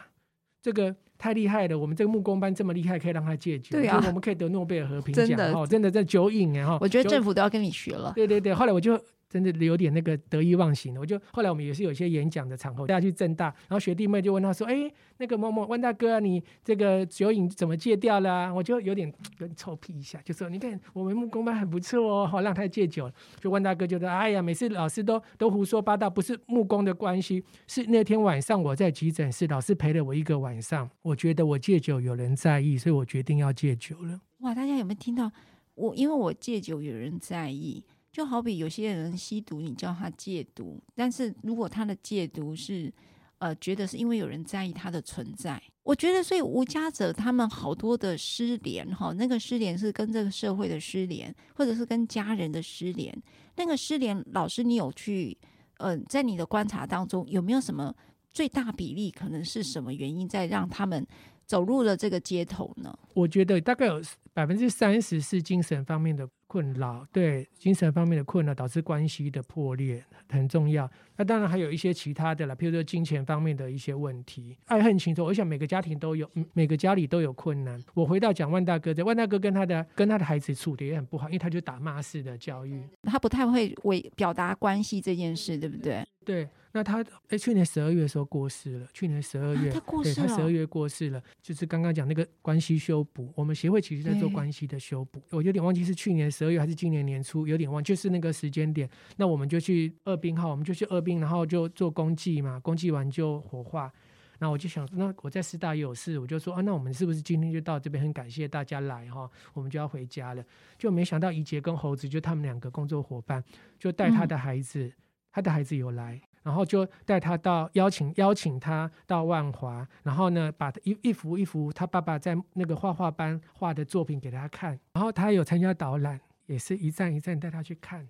[0.63, 0.95] 这个。
[1.19, 1.79] 太厉害了！
[1.79, 3.79] 我们这个木工班这么厉害，可以让他戒酒。
[3.79, 5.25] 对啊，我们可以得诺贝尔和平奖。
[5.25, 6.77] 真的，哦，真的在酒瘾哎哈！
[6.81, 8.13] 我觉得政府都要跟你学了。
[8.17, 9.01] 对对对，后来我就。
[9.33, 35.33] 真的有点那个得意忘形了，我就后来我们也是有一些演讲的场合，大家去正大，然后学弟妹就问他说：“哎，那个某某万大哥，你这个酒瘾怎么戒掉了？”我就有点有点臭屁一下，就说：“你看我们木工班很不错哦， 好让他戒酒。”就万大哥就说：“哎呀，每次老师都都胡说八道，不是木工的关系，是那天晚上我在急诊室，老师陪了我一个晚上，我觉得我戒酒有人在意，所以我决定要戒酒了。”哇，大家有没有听到？
[35.75, 37.83] 我因为我戒酒有人在意。
[38.13, 42.93] 就好比有些人吸毒，你叫他戒毒，但是如果他的戒毒是
[43.39, 53.17] 呃觉得是因为有人在意他的存在，我觉得所以无家者他们好多的失联哈，那个失联是跟这个社会的失联，或者是跟家人的失联。
[53.57, 55.37] 那个失联，老师你有去
[55.79, 57.95] 呃在你的观察当中有没有什么
[58.31, 61.07] 最大比例可能是什么原因在让他们
[61.53, 62.99] 走入了这个街头呢？
[63.13, 64.01] 我觉得大概有
[64.33, 66.27] 百分之三十是精神方面的。
[66.53, 70.87] 困扰，对精神方面的困扰导致关系的破裂很重要。
[71.17, 75.25] 那当然还有一些其他的了，譬如说金钱方面的一些问题，爱恨情仇。
[75.25, 77.83] 我想每个家庭都有，每个家里都有困难。
[77.95, 86.07] 我回到讲万大哥，这万大哥跟他的跟他的孩子处的也很不好，因为他就打骂式的教育，他不太会为表达关系这件事，对不对？
[86.23, 86.47] 对。
[86.73, 88.89] 那他哎，去年十二月的时候过世了。
[88.95, 90.15] 去年十二月，啊、他过世了。
[90.15, 93.33] 对，他十二月过世了，就是刚刚讲那个关系修补。
[93.37, 95.23] 我们协会其实在做关系的修补。
[95.31, 98.89] 我有点忘记是去年十二月还是今年年初，有点忘，就是那个时间点。
[99.17, 103.93] 那我们就去二殡号，我们就去二殡，然后就做公祭嘛，公祭完就火化。
[104.39, 108.03] 那我就想，那我在师大也有事，我就说啊，那我们是不是今天就到这边？
[108.03, 110.43] 很感谢大家来哈，我们就要回家了。
[110.77, 113.45] 就没想到怡洁跟猴子就他们两个工作伙伴，
[113.79, 114.93] 就带他的孩子，嗯、
[115.31, 116.21] 他的孩子有来。
[116.43, 128.09] 然后就带他到邀请邀请他到万华，然后呢，把一一幅一幅他爸爸在那个画画班画的作品给他看，然后他有参加导览，也是一站一站带他去看。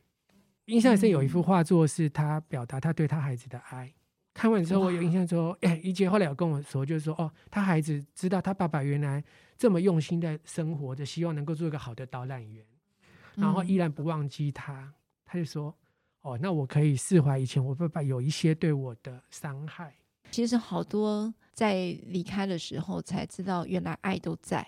[0.67, 3.93] 印象是有一幅画作是他表达他对他孩子的爱。
[4.33, 9.23] 看完之后，我有印象说，哎，怡姐后来有跟我说，就是说，哦，他孩子知道他爸爸原来
[9.59, 12.65] 这么用心在生活着，希望能够做一个好的导览员，
[13.35, 14.95] 然后依然不忘记他，
[15.27, 15.77] 他就说。
[16.23, 19.93] 哦，那我可以释怀以前我爸爸有一些对我的伤害。
[20.31, 24.67] 其实好多在离开的时候才知道，原来爱都在。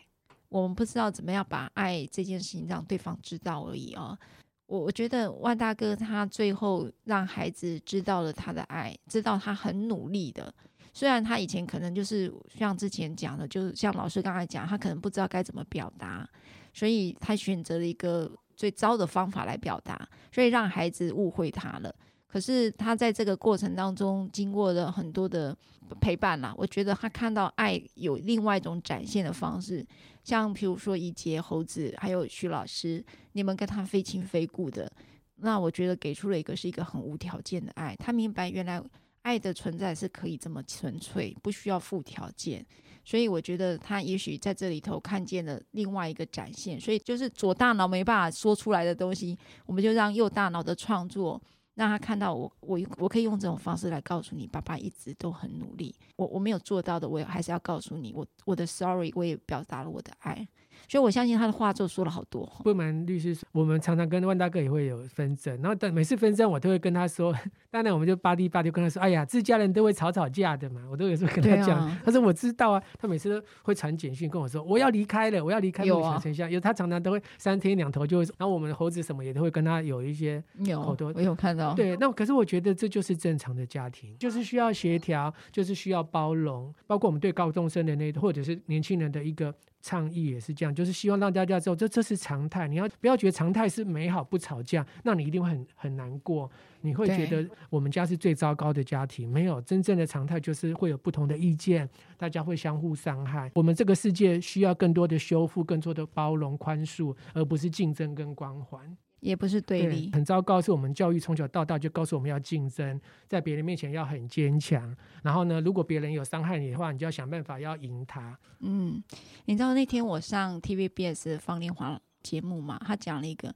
[0.48, 4.18] 我们不知道怎么样把爱这件事情让对方知道而已啊。
[4.66, 10.52] 我我觉得万大哥他最后让孩子知道了他的爱，知道他很努力的。
[10.92, 16.28] 虽然他以前可能就是像之前讲的，就是像老师刚才讲，他可能不知道该怎么表达，
[16.72, 18.28] 所以他选择了一个。
[18.56, 21.94] 最糟的方法来表达，所以让孩子误会他了。
[22.26, 25.56] 可是他在这个过程当中，经过了很多的
[26.00, 29.86] 陪伴啦，我觉得他看到爱有另外一种展现的方式，
[30.24, 34.90] 像比如说怡洁、猴子还有徐老师，你们跟他非亲非故的，
[35.36, 37.94] 那我觉得给出了一个是一个很无条件的爱。
[37.96, 38.82] 他明白原来。
[39.24, 42.64] 爱的存在是可以这么纯粹，不需要附条件，
[43.04, 51.42] 所以我觉得他也许在这里头看见了另外一个展现，所以就是左大脑没办法说出来的东西，我们就让右大脑的创作
[51.74, 60.46] 让他看到我，我我可以用这种方式来告诉你，爸爸一直都很努力，我我没有做到的，我也还是要告诉你，我我的 sorry，我也表达了我的爱。
[60.88, 62.50] 所以，我相信他的画作说了好多。
[62.62, 67.34] 不瞒律师说，我们常常跟万大哥也会有纷争，然后等每次纷争，我都会跟他说。
[67.70, 71.76] 当然，我们就巴蒂巴蒂跟他说：“哎呀，自家人都会吵吵架的嘛。”我都有时候跟他讲。
[71.80, 78.24] 啊、他说：“我知道啊。”他每次都会传简讯跟我说：“我要离开了，我要离开梦想成像。”有他常常都会三天两头就会。
[78.38, 80.42] 然后我们的猴子什么也都会跟他有一些
[80.76, 81.10] 好多。
[81.10, 81.74] 有，我有看到。
[81.74, 89.52] 对，那可是我觉得这就是正常的家庭，就是需要协调，就是需要包容，包括我们对高中生的那或者是年轻人的一个。
[89.84, 92.66] 倡议也是这样，就是希望让大家知道，这这是常态。
[92.66, 94.84] 你要不要觉得常态是美好不吵架？
[95.02, 96.50] 那你一定会很很难过。
[96.80, 99.30] 你会觉得我们家是最糟糕的家庭。
[99.30, 103.50] 没有真正的常态，就是会有不同的意见，大家会相互伤害。
[103.54, 108.96] 我们这个世界需要更多的修复，更多的包容宽恕，而不是竞争跟光环。
[109.24, 110.60] 也不是对立，对，很糟糕。
[110.60, 114.94] 是我们教育从小到大就告诉我们要竞争，在别人面前要很坚强。
[115.22, 118.38] 然后呢，如果别人有伤害你的话，你就要想办法要赢他。
[118.60, 119.02] 嗯，
[119.46, 122.78] 你知道那天我上 TVBS 方念华节目嘛？
[122.84, 123.48] 他讲了一个，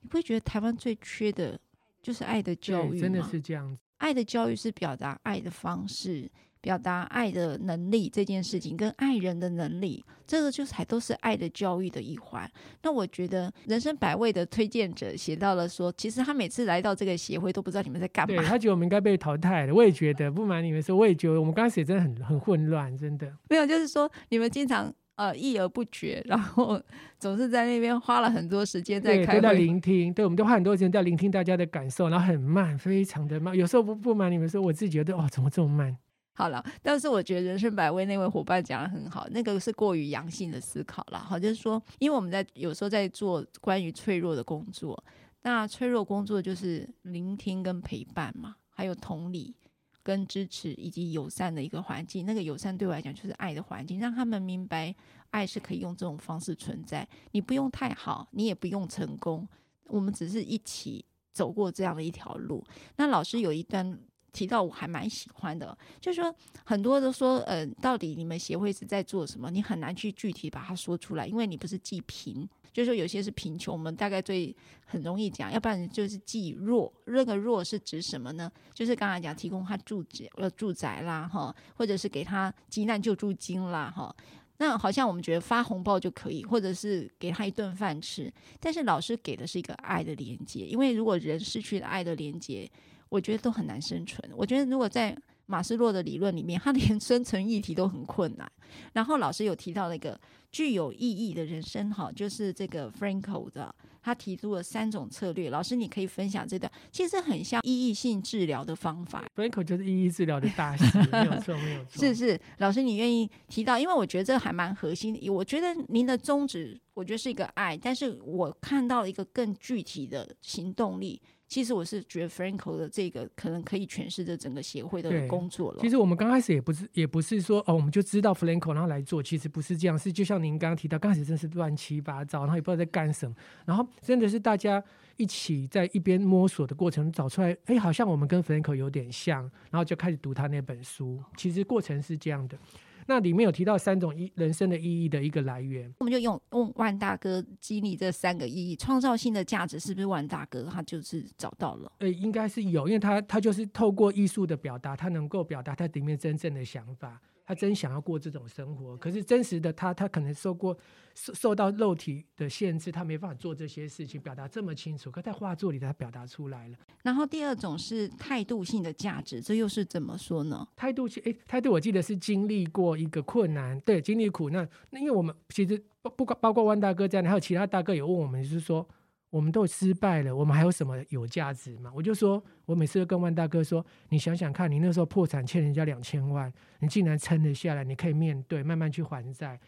[0.00, 1.58] 你不会觉得台湾最缺的
[2.00, 3.00] 就是爱的教育吗？
[3.00, 3.82] 真的是这样子。
[3.98, 6.30] 爱的教育是表达爱的方式。
[6.60, 12.50] 表达爱的能力这件事情，跟爱人的能力，这个就是还都是爱的教育的一环。
[12.82, 18.34] 那我觉得人生百味的推荐者写到了说，其实他每次来到这个协会都不知道你们在干嘛。
[18.34, 19.74] 对，他觉得我们应该被淘汰了。
[19.74, 23.32] 我也觉得，不瞒你们说，我也觉得我们刚开始真的很很混乱，真的。
[23.48, 26.80] 没有，就是说你们经常呃议而不决，然后
[27.20, 30.12] 总是在那边花了很多时间在开会，在聆听。
[30.12, 33.56] 对，我们都花很多时间在聆听大家的感受，然后很慢，非常的慢。
[33.56, 35.96] 有时候不不瞒你们说，我自己觉得哦，怎么这么慢？
[36.38, 41.18] 好了，但是我觉得人生百味那位伙伴讲得很好，那个是过于阳性的思考了。
[41.18, 45.02] 好，就是说，因为我们在有时候在做关于脆弱的工作，
[45.40, 49.56] 那脆弱工作就是聆听跟陪伴嘛，还有同理
[50.02, 52.26] 跟支持以及友善的一个环境。
[52.26, 54.94] 那个友善对我来讲就是爱的环境，让他们明白
[55.30, 57.08] 爱是可以用这种方式存在。
[57.30, 59.48] 你不用太好，你也不用成功，
[59.86, 62.62] 我们只是一起走过这样的一条路。
[62.96, 63.98] 那老师有一段。
[64.36, 69.50] 提到我还蛮喜欢的，就是说很多都说，呃，到底你们协会是在做什么？
[69.50, 76.92] 你很难去具体把它说出来，因为你不是记贫，就是说有些是贫穷，我们大概最很容易讲，要不然就是记弱。
[77.06, 78.52] 那个弱是指什么呢？
[78.74, 84.14] 就是刚才讲提供他住宅呃住宅啦，哈，或者是给他急难救助金啦，哈。
[84.58, 88.30] 那好像我们觉得发红包就可以，或者是给他一顿饭吃，
[88.60, 92.70] 但是老师给的是一个爱的连接，因为如果人失去了爱的连接。
[93.08, 94.30] 我觉得都很难生存。
[94.36, 98.50] 我觉得如果在马斯洛的理论里面，他连生存议题都很困难。
[98.92, 105.48] 然后老师有提到那个具有意义的人生，哈，就是这个 Frankl 的，他提出了三种策略。
[105.48, 109.24] 老师，你可以分享这段，其实很像意义性治疗的方法。
[109.36, 112.00] Frankl 就是意义治疗的大师， 没有错，没有错。
[112.00, 115.30] 是是，老师你愿意提到，因为我觉得这还蛮核心的。
[115.30, 121.22] 我觉得您的宗旨，我觉得是一个爱，但是我看到了一个更具体的行动力。
[121.48, 125.78] 其实我是觉得 Frankl 的这个可能可以诠释这整个协会的工作了。
[125.80, 129.96] 其实我们刚开始也不是也不是说哦，我们就知道 Frankl 然后来做，其实不是这样。
[129.98, 133.34] 是就像您刚刚提到，刚开始真是乱七八糟，然后也不知道在干什么。
[133.64, 134.82] 然后真的是大家
[135.16, 141.22] 一起在一边摸索的过程找出来，哎，好像我们跟 Frankl 有点像，然后就开始读他那本书。
[141.36, 142.58] 其实过程是这样的。
[143.06, 151.92] 那里面有提到三种意人生的意义的一个来源，我们就用用万大哥激励这三个意义，创造性的价值是不是万大哥他就是找到了？
[152.00, 157.20] 呃，应该是有，因为他他就是透过艺术的表达，他能够表达他里面真正的想法。
[157.46, 160.76] 他真想要过这种生活，可是真实的他，他可能受过
[161.14, 165.10] 受受到肉体的限制，他没办法做这些事情，表达这么清楚。
[165.10, 166.76] 可在画作里，他表达出来了。
[167.04, 170.66] 然后第二种是态度性的价值，这又是怎么说呢？
[170.74, 174.68] 态度性，诶，态度，我记得是经历过一个困难，对，经历苦难。
[174.90, 178.86] 那因为我们其实不不包括万大哥这样，还有其他大哥也问我们，就是说。
[179.28, 181.92] 我们都失败了，我们还有什么有价值吗？
[181.94, 189.60] 我就说，我每次都跟万大哥说，你想想看，你那时候破产欠人家两千万，你竟然撑得下来，你可以面对，慢慢去还债。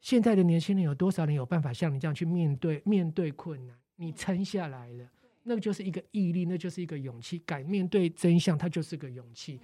[0.00, 3.76] 现在的年轻人有多少人有办法像你这样去面对面对困难？
[3.96, 5.08] 你撑下来了，
[5.44, 7.38] 那个就是一个毅力，那就是一个勇气。
[7.46, 9.60] 敢面对真相，它就是个勇气。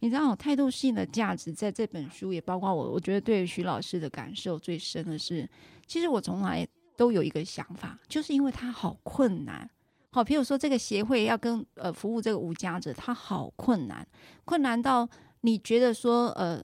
[0.00, 2.92] 你知道，态度性的价值在这本书也包括我。
[2.92, 5.48] 我觉得对徐老师的感受最深的是，
[5.86, 6.66] 其实我从来。
[6.96, 9.68] 都有一个想法，就是因为他好困难，
[10.10, 14.06] 好，譬如说这个协会要跟呃服务这个无家者，他好困难，
[14.44, 15.08] 困难到
[15.42, 16.62] 你觉得说呃，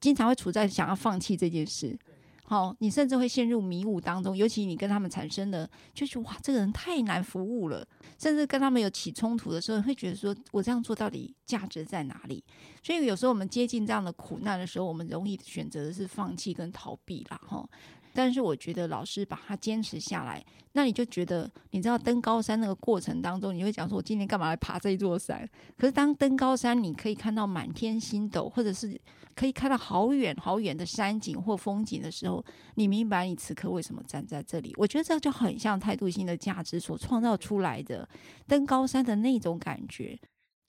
[0.00, 1.98] 经常会处在想要放弃这件事，
[2.44, 7.86] 好，你甚至会陷入迷雾当中，尤其你跟他们产生的就是哇，这个人太难服务了，
[8.18, 12.44] 甚至跟他们有起冲突的时候，你会觉得说我这样做到底价值在哪里？
[12.82, 17.68] 所以有时候我们接近这样的苦难的时候，我们容易选择的是放弃跟逃避啦，哈。
[18.12, 25.48] 但是我觉得老师把他坚持下来，那你就觉得，你知道登高山那个过程当中，你会讲说，我今天干嘛来爬这一座山？
[25.78, 29.00] 可是当登高山，你可以看到满天星斗，或者是
[29.36, 32.44] 可以看到好远好远的山景或风景的时候，
[32.74, 34.74] 你明白你此刻为什么站在这里。
[34.76, 38.08] 我觉得这就很像态度性的价值所创造出来的
[38.48, 40.18] 登高山的那种感觉。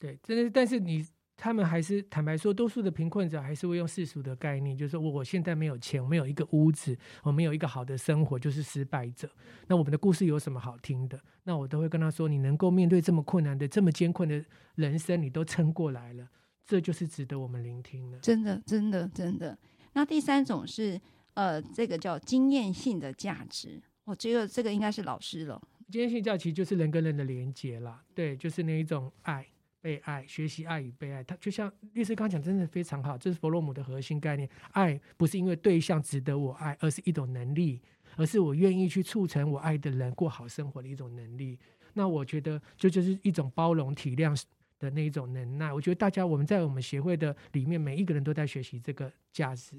[0.01, 1.07] 对，真的，但是你。
[1.43, 9.27] 他们还是坦白说，多数的贫困者还是会用世俗的概念，就是说我我现在没有钱，我没有一个屋子，我没有一个好的生活，就是失败者。
[9.65, 11.19] 那我们的故事有什么好听的？
[11.45, 14.45] 那我都会跟他说，你能够面对这么困难的、这么艰困的
[14.75, 16.29] 人生，你都撑过来了，
[16.63, 18.19] 这就是值得我们聆听的。
[18.19, 19.57] 真的，真的，真的。
[19.93, 21.01] 那第三种是
[21.33, 25.59] 呃，这个叫经验性的价值，我觉得这个应该是老师了。
[25.89, 29.47] 经验性价值就是人跟人的连接啦，对，就是那一种爱。
[29.81, 33.17] 被爱，学习爱与被爱，他就像律师刚讲，真的非常好。
[33.17, 34.47] 这是弗洛姆的核心概念。
[34.71, 37.81] 爱不是因为对象值得我爱，而是一种能力，
[38.15, 41.57] 而是我愿意去促成我爱的人过好生活的一种能力。
[41.93, 44.39] 那我觉得，这就，是一种包容、体谅
[44.79, 45.73] 的那一种能耐。
[45.73, 49.75] 我觉得大家我们在我们协会的里面，每一个人都在学习这个价值。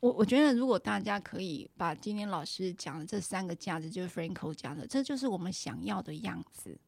[0.00, 6.78] 我我觉得，如果大家可以把今天老师讲的这三个价值，就是 Frankl 讲的，这就是我们想要的样子。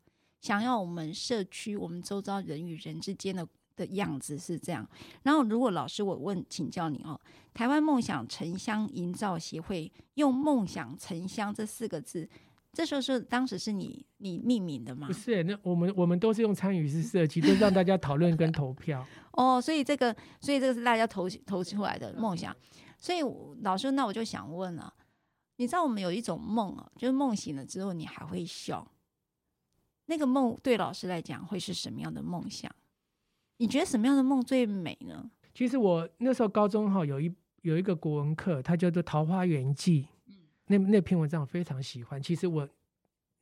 [0.43, 4.86] 想要我们社区、我们周遭人与人之间的的样子是这样。
[5.22, 7.18] 然后，如果老师我问请教你哦，
[7.55, 12.28] 台湾梦想城乡营造协会用“梦想城乡”这四个字，
[12.72, 15.07] 这时候是当时是你你命名的吗？
[15.07, 19.07] 不是，那我们我们都是用参与式设计，都让大家讨论跟投票。
[19.32, 22.55] 哦，所以这个所以这个是大家投投出来的梦想。
[22.99, 23.20] 所以
[23.62, 24.93] 老师，那我就想问了，
[25.57, 28.84] 你知道我们有一种梦啊，就是梦醒了之后你还会笑。
[30.07, 32.71] 那个梦对老师来讲会是什么样的梦想？
[33.59, 35.31] 你觉得什么样的梦最美呢？
[35.55, 40.03] 其实我那时候高中哈有一有一个国文课，它叫做《桃花源记》。
[40.27, 40.35] 嗯，
[40.67, 42.21] 那那篇文章我非常喜欢。
[42.21, 42.69] 其实我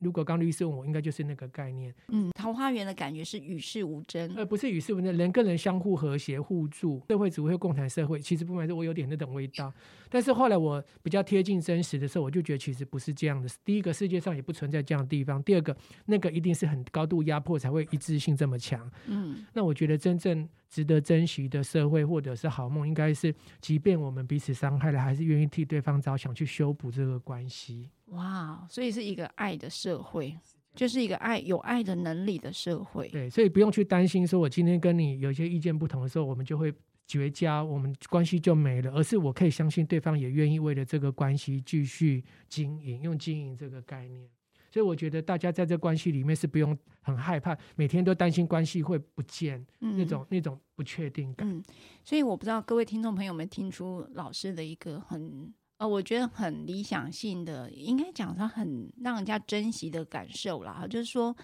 [0.01, 1.93] 如果刚律师问我，应该就是那个概念。
[2.09, 8.19] 嗯，桃花源的感觉是与世无争，呃，不是与世无争，人跟人相互和谐互助，社会只会共产社会。
[8.19, 9.71] 其实不瞒说，我有点那种味道。
[10.09, 13.47] 但是后来我比较贴近真实的时候，我就觉得其实不是这样的。
[13.63, 15.75] 第一个，世界上也不存在这样的地方；第二个，
[16.05, 18.91] 那个一定是很高度压迫才会一致性这么强。
[19.05, 27.89] 嗯，那我觉得真正值得珍惜的社会或者是好梦，应该是即便我们彼此伤害了，还是愿意替对方着想，去修补这个关系。
[28.11, 30.37] 哇，所以是一个爱的社会，
[30.75, 33.07] 就是一个爱有爱的能力的社会。
[33.07, 36.73] 对，所以不用去担心，说我今天跟你有一些意见不同的时候，我们就会
[37.07, 38.91] 绝交，我们关系就没了。
[38.91, 44.29] 而是我可以相信对方也愿意为了这个关系继续经营，用经营这个概念。
[44.69, 51.49] 所以我觉得大家在这关系里面是不用很害怕，每天都担心关系会不见，嗯、那种那种不确定感。
[51.49, 51.63] 嗯，
[52.03, 55.53] 所以我不知道各位听众朋友们听出老师的一个很。
[55.81, 60.85] 呃，我觉得很理想性的，应该讲他很让人家珍惜的感受啦。
[60.87, 61.35] 就是说，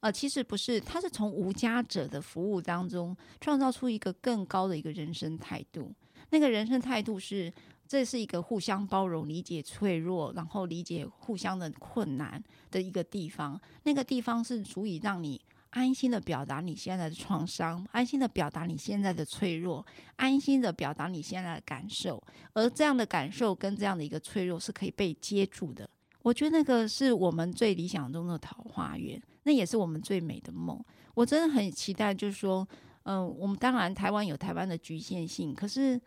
[0.00, 5.92] 呃，其实不是，他是从无家者的服务当中创造出一个更高的一个人生态度。
[6.30, 7.52] 那个人生态度是，
[7.86, 13.60] 这是一个互相包容、理解脆弱，然后理解互相的困难的一个地方。
[13.82, 15.38] 那个地方是足以让你。
[15.72, 19.84] 安心的表达你现在的创伤，安心的表达你现在的脆弱，
[20.16, 25.88] 安心的表达你现在的感受，而这样的感受跟这样的一个脆弱是可以被接住的。
[26.20, 30.78] 我觉得那个是我们最理想中的桃花源，那也是我们最美的梦。
[31.14, 32.68] 我真的很期待，就是说，
[33.04, 35.98] 嗯、我们当然台湾有台湾的局限性，可是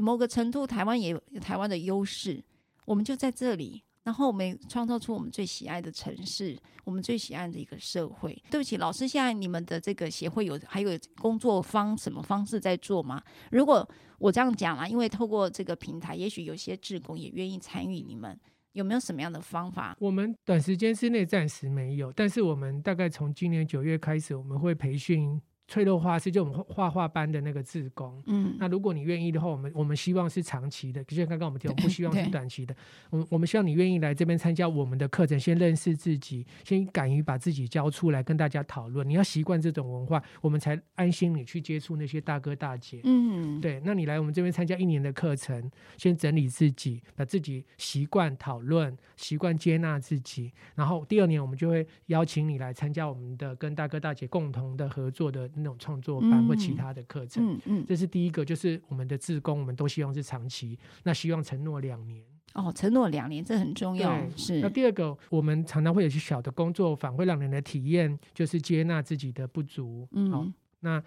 [0.00, 2.40] 某个程度台湾也有台湾的优势，
[2.84, 3.82] 我们就在这里。
[4.02, 8.32] 然后我们创造出我们最喜爱的城市，我们最喜爱的一个社会。
[8.50, 10.90] 对不起，老师，现在你们的这个协会有还有
[11.20, 13.22] 工作方什么方式在做吗？
[13.50, 13.86] 如果
[14.18, 18.38] 我这样讲啦，因为透过这个平台，也许有些志工也愿意参与，你们
[18.72, 19.94] 有没有什么样的方法？
[20.00, 25.40] 我们短时间之内暂时没有，但是我们大概从今年九月开始，我们会培训。
[25.70, 32.74] 脆弱画师就我们画画班的那个志工，嗯，那如果你愿意的话，我们我们希望是长期的，就像刚刚我们讲，不希望是短期的。
[33.08, 39.08] 我们我们希望你愿意来这边参加我们的课程，先认识自己，先敢于把自己交出来跟大家讨论。
[39.08, 43.00] 你要习惯这种文化，我们才安心你去接触那些大哥大姐。
[43.04, 43.80] 嗯，对。
[43.84, 50.52] 那你来我们这边参加一年的课程，先整理自己，把自己习惯讨论，习惯接纳自己。
[50.74, 55.48] 然后第二年我们就会邀请你来参加我们的跟大哥大姐共同的合作的。
[55.60, 64.60] 那种创作班或其他的课程，嗯嗯，这是第一个，就是我们的自工，我们都希望是长期，那希望承诺两年哦，承诺两年这很重要，是。
[64.60, 70.46] 那第二个，我们常常会有些小的工作坊，会让人的体验就是接纳自己的不足，嗯，好，
[70.80, 71.02] 那。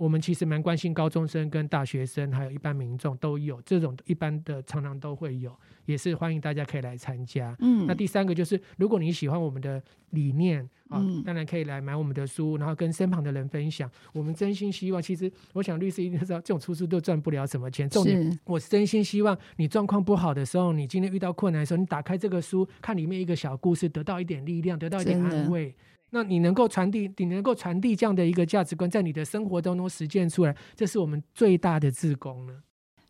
[0.00, 7.54] 我们其实蛮关心高中生跟大学生，还有一般民众都有这种一般的，常常都会有，也是欢迎大家可以来参加。
[7.58, 9.82] 嗯，那第三个就是，如果你喜欢我们的
[10.12, 13.90] 理念啊，嗯、当然可以来买我们的书，然后跟身旁的人分享。
[14.14, 17.86] 我们真心希望，其实我想律师一定知道，这种出书都赚不了什么钱。
[17.86, 25.74] 重点，是我真心希望你状况不好的时候，你今天遇到困难的时候，你打开这个书，看里面一个小故事，得到一点力量，得到一点安慰。
[26.10, 32.54] 那你能够传递，你能够传递这样的一个价值观，在你的生活当中实践出来，这是我们最大的志工了。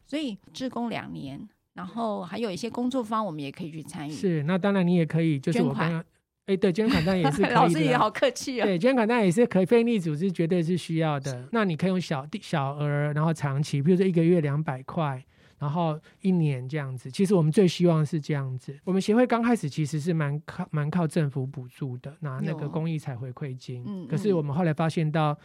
[0.07, 4.13] 所以志工两年，然后还有一些工作方，我们也可以去参与。
[4.13, 6.05] 是，那当然你也可以，就是我刚刚，
[6.47, 7.55] 哎，对，捐款当然也是可以的。
[7.57, 8.67] 老师也好客气啊。
[8.67, 11.49] 对，捐款当然也是可以，非营利组织绝对是需要的。
[11.53, 15.25] 那你可以用小小额，然后长期，比如说一个月两百块。
[15.61, 18.77] 然后一年这样子，其实我们最希望是这样子。
[18.83, 23.85] 我们协会刚开始其实是蛮靠蛮靠政府补助的，拿那个公益彩回馈金。
[23.87, 25.39] 嗯，可是我们后来发现到，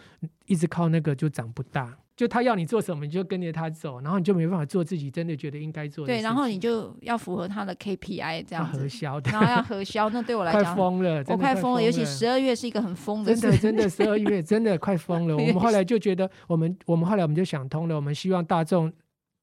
[0.45, 1.95] 一直靠那个就长不大。
[2.15, 6.13] 就他要你做什么，你就跟着他走，然后你就没办法做自己真的觉得应该做的。
[6.13, 8.79] 对，然后你就要符合他的 KPI 这样子。
[8.79, 11.83] 核销的，然后要核销，那对我 来讲快疯了，我快疯了。
[11.83, 15.35] 尤其十二月是一个很疯的，真的真的十二月 真的快疯了。
[15.35, 18.89] 我们后来就觉得，我们我们后来我们就想通了，我们希望大众。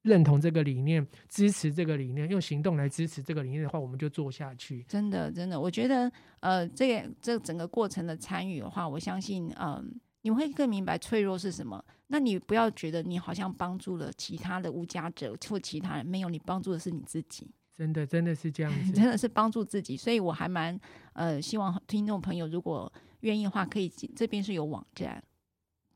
[0.03, 4.85] 认同这个理念，支持这个理念，用行动来支持这个理念的话，我们就做下去。
[4.89, 9.85] 真的，真的，我觉得，呃，这个这整个过程的参与的话，我相信，嗯、呃，
[10.23, 11.83] 你会更明白脆弱是什么。
[12.09, 17.51] 那你不要觉得你好像帮助了其他的无家者或其他人，没有，你帮助的是你自己。
[17.75, 19.97] 真的，真的是这样子， 真的是帮助自己。
[19.97, 20.79] 所以我还蛮，
[21.15, 25.23] 呃，希望听众朋友如果愿意的话，可以这边是有网站。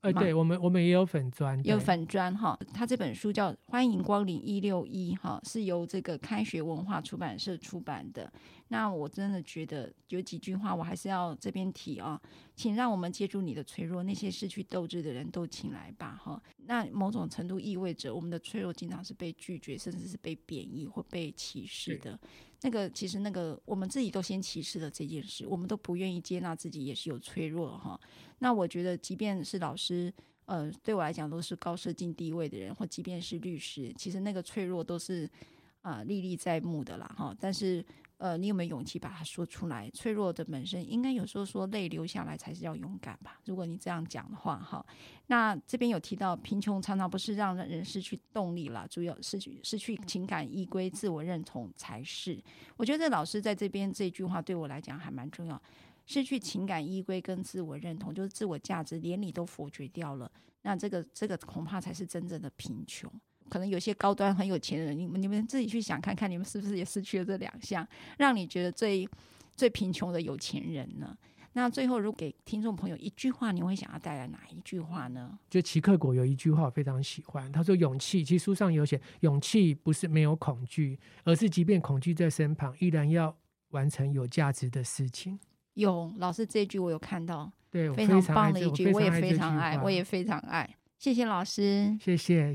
[0.06, 2.58] 呃，对我们，我们也有粉砖，有粉砖哈。
[2.72, 8.32] 他这本书叫《欢迎光临一六一》哈，是由这个开学文化出版社出版的。
[8.68, 12.20] 那我真的觉得有几句话，我还是要这边提啊，
[12.54, 16.42] 请让我们接住你的脆弱，那些失去斗志的人都请来吧，哈。
[16.66, 22.18] 那某种程度意味着我们的脆弱经常是被拒绝，甚至是被贬义或被歧视的。
[22.62, 28.00] 那个其实那个我们自己都先歧视了这件事，我们都不愿意接纳自己也是有脆弱哈。
[28.38, 30.12] 那我觉得，即便是老师，
[30.46, 35.28] 呃，对我来讲都是高社经地位的人，或即便是律师，其实那个脆弱都是
[35.86, 37.34] 啊、历历在目的啦哈。
[37.38, 37.84] 但是。
[38.18, 39.90] 呃，你有没有勇气把它说出来？
[39.90, 43.38] 脆弱的本身，应该有时候说泪流下来才是要勇敢吧？
[43.44, 44.82] 如果你这样讲的话，哈，
[45.26, 52.42] 那这边有提到贫穷常常不是让人失去动力了，主要失去失去情感依归、自我认同才是。
[52.78, 55.60] 我觉得老师在这边这句话对我来讲还蛮重要，
[56.06, 60.32] 失去情感依归跟自我认同，就是自我价值连你都否决掉了，
[60.62, 63.12] 那这个这个恐怕才是真正的贫穷。
[63.48, 67.86] 可能有些高端很有钱的人，你们你们自己去想看看，你们是不是也失去了这两项，
[68.18, 69.08] 让你觉得最
[69.54, 71.16] 最贫穷的有钱人呢？
[71.52, 75.38] 那最后，如果给听众朋友一句话，你会想要带来哪一句话呢？
[75.48, 83.34] 就齐克果有一句话我非常喜欢，他说：“勇气，其实书上有写，勇气不是没有恐惧，而是即便恐惧在身旁，依然要
[83.70, 85.40] 完成有价值的事情。”
[85.72, 90.68] 有老师这句我有看到，对，非常棒的一句，我也非常爱，我也非常爱。
[90.98, 92.54] 谢谢老师，谢谢。